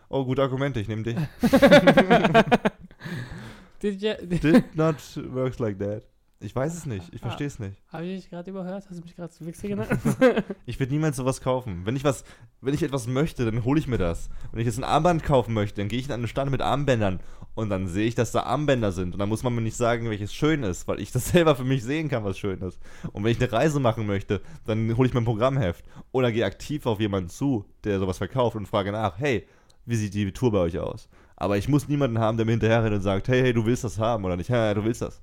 [0.08, 1.16] Oh, gute Argumente, ich nehme dich.
[3.82, 4.96] Did you, Did not
[5.32, 6.02] works like that.
[6.42, 7.26] Ich weiß es nicht, ich Ah.
[7.26, 7.76] verstehe es nicht.
[7.88, 8.86] Habe ich dich gerade überhört?
[8.88, 9.90] Hast du mich gerade zu Wichser genannt?
[10.64, 11.82] Ich würde niemals sowas kaufen.
[11.84, 12.24] Wenn ich was,
[12.62, 14.30] wenn ich etwas möchte, dann hole ich mir das.
[14.50, 17.20] Wenn ich jetzt ein Armband kaufen möchte, dann gehe ich an einen Stand mit Armbändern
[17.54, 19.12] und dann sehe ich, dass da Armbänder sind.
[19.12, 21.64] Und dann muss man mir nicht sagen, welches schön ist, weil ich das selber für
[21.64, 22.80] mich sehen kann, was schön ist.
[23.12, 26.46] Und wenn ich eine Reise machen möchte, dann hole ich mir ein Programmheft oder gehe
[26.46, 29.46] aktiv auf jemanden zu, der sowas verkauft und frage nach, hey,
[29.84, 31.10] wie sieht die Tour bei euch aus?
[31.40, 33.82] Aber ich muss niemanden haben, der mir hinterher rennt und sagt, hey, hey, du willst
[33.82, 34.50] das haben oder nicht?
[34.50, 35.22] Ja, ja, du willst das.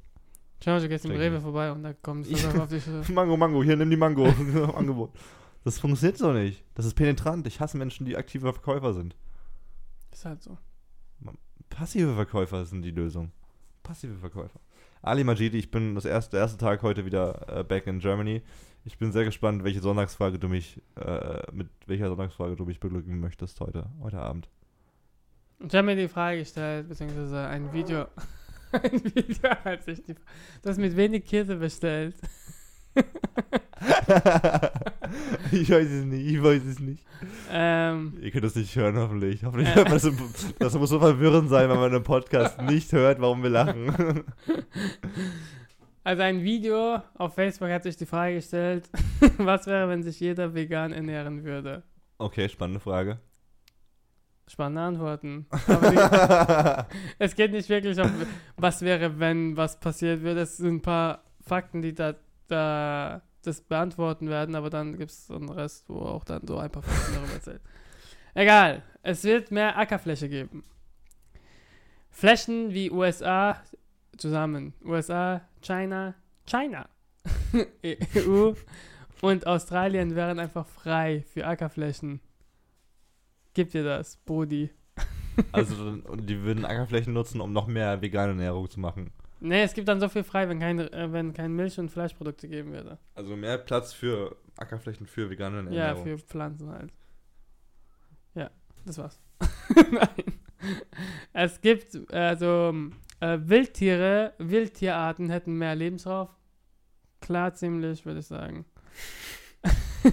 [0.64, 2.84] Schau, du gehst im Rewe vorbei und da kommt das auf dich.
[3.10, 4.26] Mango, Mango, hier, nimm die Mango.
[4.76, 5.12] Angebot.
[5.64, 6.64] Das funktioniert so nicht.
[6.74, 7.46] Das ist penetrant.
[7.46, 9.16] Ich hasse Menschen, die aktive Verkäufer sind.
[10.12, 10.58] Ist halt so.
[11.70, 13.32] Passive Verkäufer sind die Lösung.
[13.84, 14.60] Passive Verkäufer.
[15.04, 18.42] Ali Majidi, ich bin das erste, der erste Tag heute wieder äh, back in Germany.
[18.86, 23.20] Ich bin sehr gespannt, welche Sonntagsfrage du mich, äh, mit welcher Sonntagsfrage du mich beglücken
[23.20, 24.50] möchtest heute, heute Abend.
[25.60, 28.06] Ich habe mir die Frage gestellt, beziehungsweise ein Video.
[28.72, 30.14] ein Video hat sich die.
[30.14, 32.16] Du hast mit wenig Käse bestellt.
[35.52, 37.04] ich weiß es nicht, ich weiß es nicht.
[37.52, 39.44] Ähm, Ihr könnt das nicht hören, hoffentlich.
[39.44, 39.84] Hoffentlich Äh.
[39.86, 40.10] das,
[40.60, 44.24] das muss so verwirrend sein, wenn man einen Podcast nicht hört, warum wir lachen.
[46.04, 48.90] also ein Video auf Facebook hat sich die Frage gestellt,
[49.38, 51.84] was wäre, wenn sich jeder vegan ernähren würde?
[52.20, 53.20] Okay, spannende Frage.
[54.48, 55.46] Spannende Antworten.
[55.68, 58.12] Aber die, es geht nicht wirklich um,
[58.56, 60.42] was wäre, wenn was passiert würde.
[60.42, 62.16] Es sind ein paar Fakten, die da,
[62.48, 66.58] da das beantworten werden, aber dann gibt es so einen Rest, wo auch dann so
[66.58, 67.62] ein paar Fakten darüber erzählt.
[68.34, 70.64] Egal, es wird mehr Ackerfläche geben.
[72.10, 73.62] Flächen wie USA
[74.18, 74.74] zusammen.
[74.84, 76.90] USA, China, China,
[78.16, 78.54] EU
[79.22, 82.22] und Australien wären einfach frei für Ackerflächen.
[83.58, 84.70] Gib dir das, Bodi.
[85.52, 89.10] Also, die würden Ackerflächen nutzen, um noch mehr vegane Ernährung zu machen.
[89.40, 92.48] Nee, es gibt dann so viel frei, wenn kein, äh, wenn kein Milch- und Fleischprodukte
[92.48, 93.00] geben würde.
[93.16, 95.76] Also mehr Platz für Ackerflächen für vegane Ernährung.
[95.76, 96.94] Ja, für Pflanzen halt.
[98.36, 98.52] Ja,
[98.86, 99.20] das war's.
[99.92, 100.40] Nein.
[101.34, 102.76] Es gibt, also,
[103.22, 106.30] äh, Wildtiere, Wildtierarten hätten mehr Lebensraum.
[107.22, 108.66] Klar, ziemlich, würde ich sagen.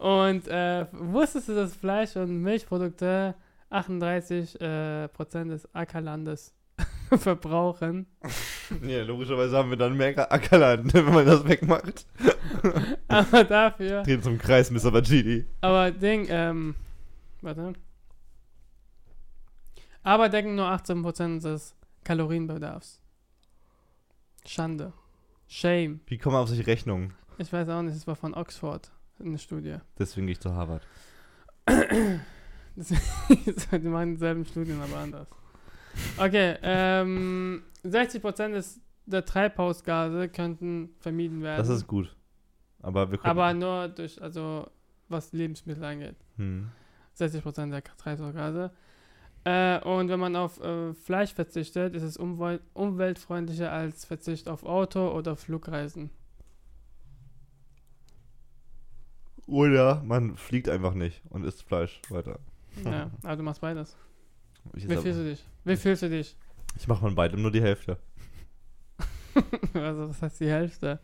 [0.00, 3.34] und äh, wusstest du, dass Fleisch- und Milchprodukte
[3.68, 6.54] 38 äh, Prozent des Ackerlandes
[7.16, 8.06] verbrauchen?
[8.86, 12.06] Ja, logischerweise haben wir dann mehr Ackerland, wenn man das wegmacht.
[13.08, 14.92] Aber dafür Drehen zum Kreis, Mr.
[14.92, 15.44] Vagidi.
[15.60, 16.76] Aber Ding, ähm,
[17.42, 17.72] warte.
[20.04, 21.74] Aber decken nur 18% des
[22.04, 23.00] Kalorienbedarfs.
[24.46, 24.92] Schande.
[25.48, 25.98] Shame.
[26.06, 27.12] Wie kommen wir auf solche Rechnungen?
[27.38, 29.76] Ich weiß auch nicht, es war von Oxford, eine Studie.
[29.98, 30.86] Deswegen gehe ich zu Harvard.
[32.76, 33.00] Deswegen,
[33.82, 35.28] die machen dieselben Studien, aber anders.
[36.16, 41.58] Okay, ähm, 60% des, der Treibhausgase könnten vermieden werden.
[41.58, 42.14] Das ist gut.
[42.82, 43.30] Aber wir können.
[43.30, 44.70] aber nur durch, also,
[45.08, 46.16] was Lebensmittel angeht.
[46.36, 46.70] Hm.
[47.18, 48.70] 60% der Treibhausgase.
[49.44, 54.64] Äh, und wenn man auf äh, Fleisch verzichtet, ist es umwel umweltfreundlicher als Verzicht auf
[54.64, 56.10] Auto oder Flugreisen.
[59.46, 62.38] Oder man fliegt einfach nicht und isst Fleisch weiter.
[62.84, 63.96] Ja, aber du machst beides.
[64.74, 65.44] Ich, Wie fühlst du dich?
[65.64, 66.36] Wie fühlst du dich?
[66.76, 67.98] ich mache von beidem nur die Hälfte.
[69.74, 71.00] also, das heißt die Hälfte.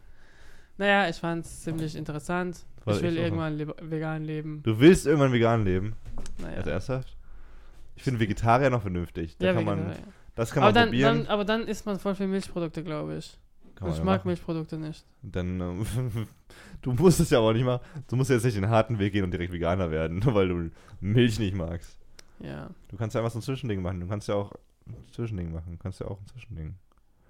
[0.79, 2.65] Naja, ich fand es ziemlich interessant.
[2.85, 4.63] Weil ich will ich irgendwann leb vegan leben.
[4.63, 5.97] Du willst irgendwann vegan leben?
[6.39, 6.59] Naja.
[6.59, 7.17] Also ernsthaft?
[7.97, 9.37] Ich finde Vegetarier noch vernünftig.
[9.39, 9.97] Da ja, kann man,
[10.35, 11.19] das kann aber, man dann, probieren.
[11.19, 13.39] dann, aber dann isst man voll viel Milchprodukte, glaube ich.
[13.77, 14.29] Kann ich ja mag machen.
[14.29, 15.05] Milchprodukte nicht.
[15.23, 15.87] Dann, ähm,
[16.83, 17.85] du musst es ja aber auch nicht machen.
[18.09, 20.71] Du musst jetzt nicht den harten Weg gehen und direkt Veganer werden, nur weil du
[21.01, 21.99] Milch nicht magst.
[22.41, 22.71] Ja.
[22.89, 24.01] Du kannst ja einfach so ein Zwischending machen.
[24.01, 24.53] Du kannst ja auch
[24.87, 25.73] ein Zwischending machen.
[25.73, 26.75] Du kannst ja auch ein Zwischending.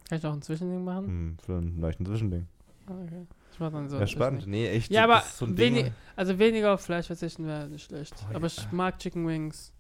[0.09, 1.07] Kann ich auch ein Zwischending machen?
[1.07, 2.47] Hm, für ein leichten Zwischending.
[2.87, 3.27] Ah, okay.
[3.53, 3.99] Ich mach dann so.
[3.99, 4.47] ja, spannend.
[4.47, 4.93] Nee, echt.
[4.93, 5.75] Ja, aber so ein Ding.
[5.75, 8.15] wenig, also weniger auf Fleisch verzichten wäre nicht schlecht.
[8.31, 8.53] Oh, aber ja.
[8.57, 9.73] ich mag Chicken Wings.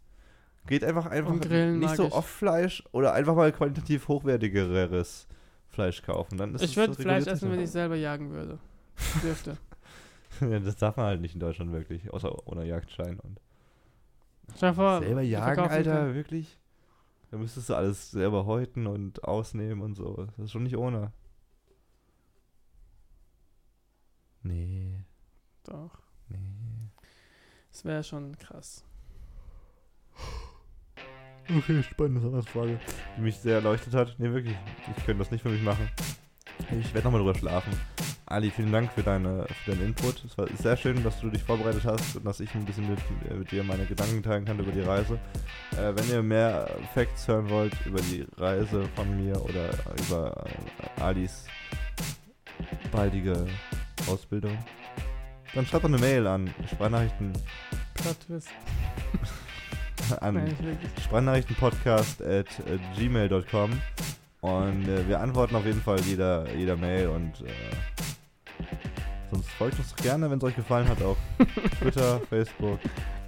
[0.66, 5.28] Geht einfach einfach nicht so oft Fleisch oder einfach mal qualitativ hochwertigeres
[5.68, 6.38] Fleisch kaufen.
[6.38, 8.58] Dann ist ich würde Fleisch essen, wenn ich selber jagen würde.
[9.22, 9.56] Dürfte.
[10.40, 13.20] ja, das darf man halt nicht in Deutschland wirklich, außer ohne Jagdschein.
[13.20, 13.40] Und
[14.54, 16.58] Stell vor, selber jagen, Alter, wirklich?
[17.30, 20.28] Da müsstest du alles selber häuten und ausnehmen und so.
[20.36, 21.12] Das ist schon nicht ohne.
[24.42, 25.04] Nee,
[25.64, 25.98] Doch.
[26.28, 26.90] nee.
[27.72, 28.84] Das wäre schon krass.
[31.58, 32.80] Okay, spannende Frage.
[33.16, 34.14] Die mich sehr erleuchtet hat.
[34.18, 34.56] Nee, wirklich.
[34.96, 35.88] Ich könnte das nicht für mich machen.
[36.80, 37.72] Ich werde nochmal drüber schlafen.
[38.28, 40.24] Ali, vielen Dank für, deine, für deinen Input.
[40.24, 42.98] Es war sehr schön, dass du dich vorbereitet hast und dass ich ein bisschen mit,
[43.30, 45.20] äh, mit dir meine Gedanken teilen kann über die Reise.
[45.72, 49.70] Äh, wenn ihr mehr Facts hören wollt über die Reise von mir oder
[50.08, 50.44] über
[50.98, 51.46] äh, Alis
[52.90, 53.46] baldige
[54.08, 54.58] Ausbildung,
[55.54, 57.32] dann schreibt doch eine Mail an Sprachnachrichten
[57.94, 58.48] Plot Twist.
[60.20, 60.54] an.
[61.04, 63.70] Sprachnachrichtenpodcast at äh, gmail.com
[64.40, 68.64] und äh, wir antworten auf jeden Fall jeder, jeder Mail und äh,
[69.30, 71.16] sonst folgt uns gerne, wenn es euch gefallen hat, auf
[71.80, 72.78] Twitter, Facebook,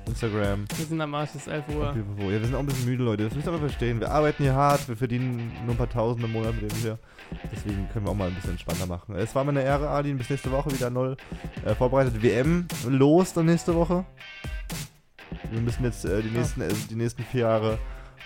[0.07, 0.64] Instagram.
[0.76, 1.95] Wir sind am Arsch, es ist 11 Uhr.
[2.18, 3.24] Ja, wir sind auch ein bisschen müde, Leute.
[3.24, 4.01] Das müsst ihr aber verstehen.
[4.01, 6.99] Wir arbeiten hier hart, wir verdienen nur ein paar Tausend im Monat mit dem hier.
[7.53, 9.14] Deswegen können wir auch mal ein bisschen entspannter machen.
[9.16, 10.18] Es war mir eine Ehre, Adin.
[10.18, 11.16] Bis nächste Woche wieder null.
[11.64, 14.05] Äh, vorbereitet WM los dann nächste Woche.
[15.51, 17.78] Wir müssen jetzt äh, die, nächsten, äh, die nächsten vier Jahre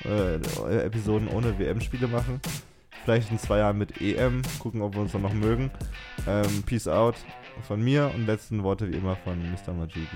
[0.04, 0.36] äh,
[0.84, 2.40] Episoden ohne WM-Spiele machen.
[3.04, 4.42] Vielleicht in zwei Jahren mit EM.
[4.60, 5.70] Gucken, ob wir uns dann noch mögen.
[6.26, 7.16] Ähm, Peace out
[7.66, 9.72] von mir und letzten Worte wie immer von Mr.
[9.72, 10.08] Majidi.